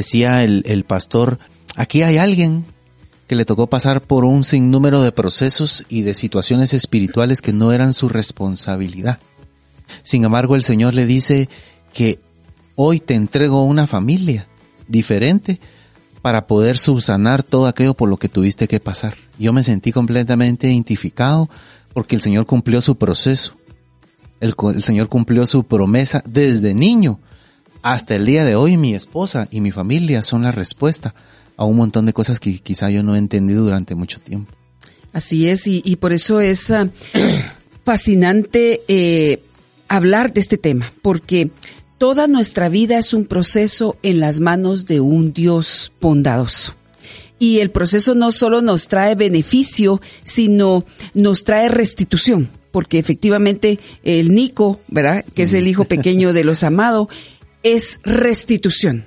[0.00, 1.38] decía el, el pastor,
[1.76, 2.64] aquí hay alguien
[3.26, 7.70] que le tocó pasar por un sinnúmero de procesos y de situaciones espirituales que no
[7.72, 9.20] eran su responsabilidad.
[10.02, 11.48] Sin embargo, el Señor le dice
[11.92, 12.18] que
[12.74, 14.48] hoy te entrego una familia
[14.88, 15.60] diferente
[16.22, 19.14] para poder subsanar todo aquello por lo que tuviste que pasar.
[19.38, 21.48] Yo me sentí completamente identificado
[21.92, 23.54] porque el Señor cumplió su proceso.
[24.40, 27.20] El, el, Señor cumplió su promesa desde niño.
[27.82, 31.14] Hasta el día de hoy mi esposa y mi familia son la respuesta
[31.56, 34.52] a un montón de cosas que quizá yo no he entendido durante mucho tiempo.
[35.12, 36.88] Así es, y, y por eso es ah,
[37.84, 39.40] fascinante eh,
[39.88, 41.50] hablar de este tema, porque
[41.98, 46.74] toda nuestra vida es un proceso en las manos de un Dios bondadoso.
[47.38, 50.84] Y el proceso no solo nos trae beneficio, sino
[51.14, 55.24] nos trae restitución, porque efectivamente el Nico, ¿verdad?
[55.34, 57.08] Que es el hijo pequeño de los amados,
[57.62, 59.06] es restitución.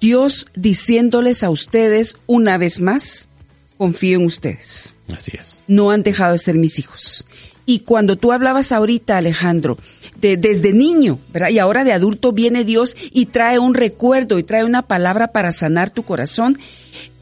[0.00, 3.30] Dios diciéndoles a ustedes una vez más,
[3.76, 4.96] confío en ustedes.
[5.12, 5.60] Así es.
[5.66, 7.26] No han dejado de ser mis hijos.
[7.66, 9.76] Y cuando tú hablabas ahorita, Alejandro,
[10.20, 11.50] de, desde niño, ¿verdad?
[11.50, 15.52] Y ahora de adulto viene Dios y trae un recuerdo y trae una palabra para
[15.52, 16.58] sanar tu corazón.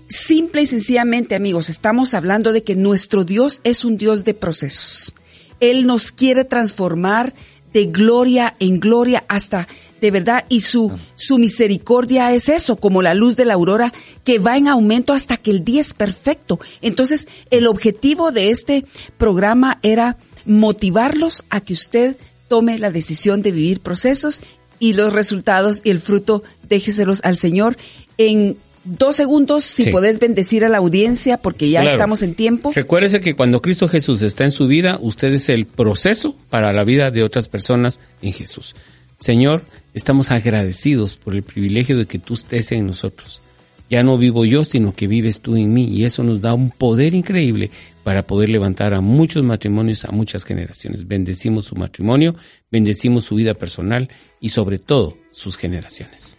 [0.08, 5.14] Simple y sencillamente, amigos, estamos hablando de que nuestro Dios es un Dios de procesos.
[5.58, 7.34] Él nos quiere transformar
[7.76, 9.68] de gloria en gloria hasta
[10.00, 13.92] de verdad y su su misericordia es eso como la luz de la aurora
[14.24, 16.58] que va en aumento hasta que el día es perfecto.
[16.80, 18.86] Entonces, el objetivo de este
[19.18, 20.16] programa era
[20.46, 22.16] motivarlos a que usted
[22.48, 24.40] tome la decisión de vivir procesos
[24.78, 27.76] y los resultados y el fruto déjeselos al Señor
[28.16, 28.56] en
[28.86, 29.90] dos segundos, si Sí.
[29.90, 31.96] podés bendecir a la audiencia, porque ya Claro.
[31.96, 32.72] estamos en tiempo.
[32.74, 36.84] Recuérdese que cuando Cristo Jesús está en su vida, usted es el proceso para la
[36.84, 38.74] vida de otras personas en Jesús.
[39.18, 39.62] Señor,
[39.94, 43.40] estamos agradecidos por el privilegio de que tú estés en nosotros.
[43.88, 45.84] Ya no vivo yo, sino que vives tú en mí.
[45.84, 47.70] Y eso nos da un poder increíble
[48.02, 51.06] para poder levantar a muchos matrimonios, a muchas generaciones.
[51.06, 52.34] Bendecimos su matrimonio,
[52.70, 54.08] bendecimos su vida personal
[54.40, 56.36] y sobre todo sus generaciones.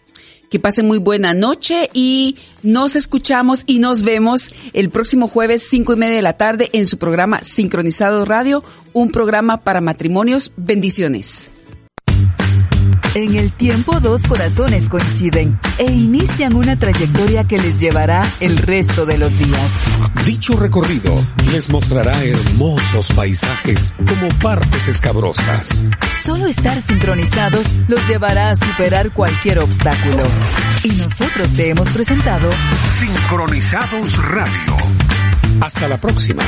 [0.50, 5.92] Que pasen muy buena noche y nos escuchamos y nos vemos el próximo jueves cinco
[5.92, 8.62] y media de la tarde en su programa Sincronizado Radio,
[8.92, 10.52] un programa para matrimonios.
[10.56, 11.52] Bendiciones.
[13.18, 19.06] En el tiempo dos corazones coinciden e inician una trayectoria que les llevará el resto
[19.06, 19.72] de los días.
[20.24, 21.16] Dicho recorrido
[21.50, 25.84] les mostrará hermosos paisajes como partes escabrosas.
[26.24, 30.22] Solo estar sincronizados los llevará a superar cualquier obstáculo.
[30.84, 32.48] Y nosotros te hemos presentado
[33.00, 34.76] Sincronizados Radio.
[35.60, 36.44] Hasta la próxima.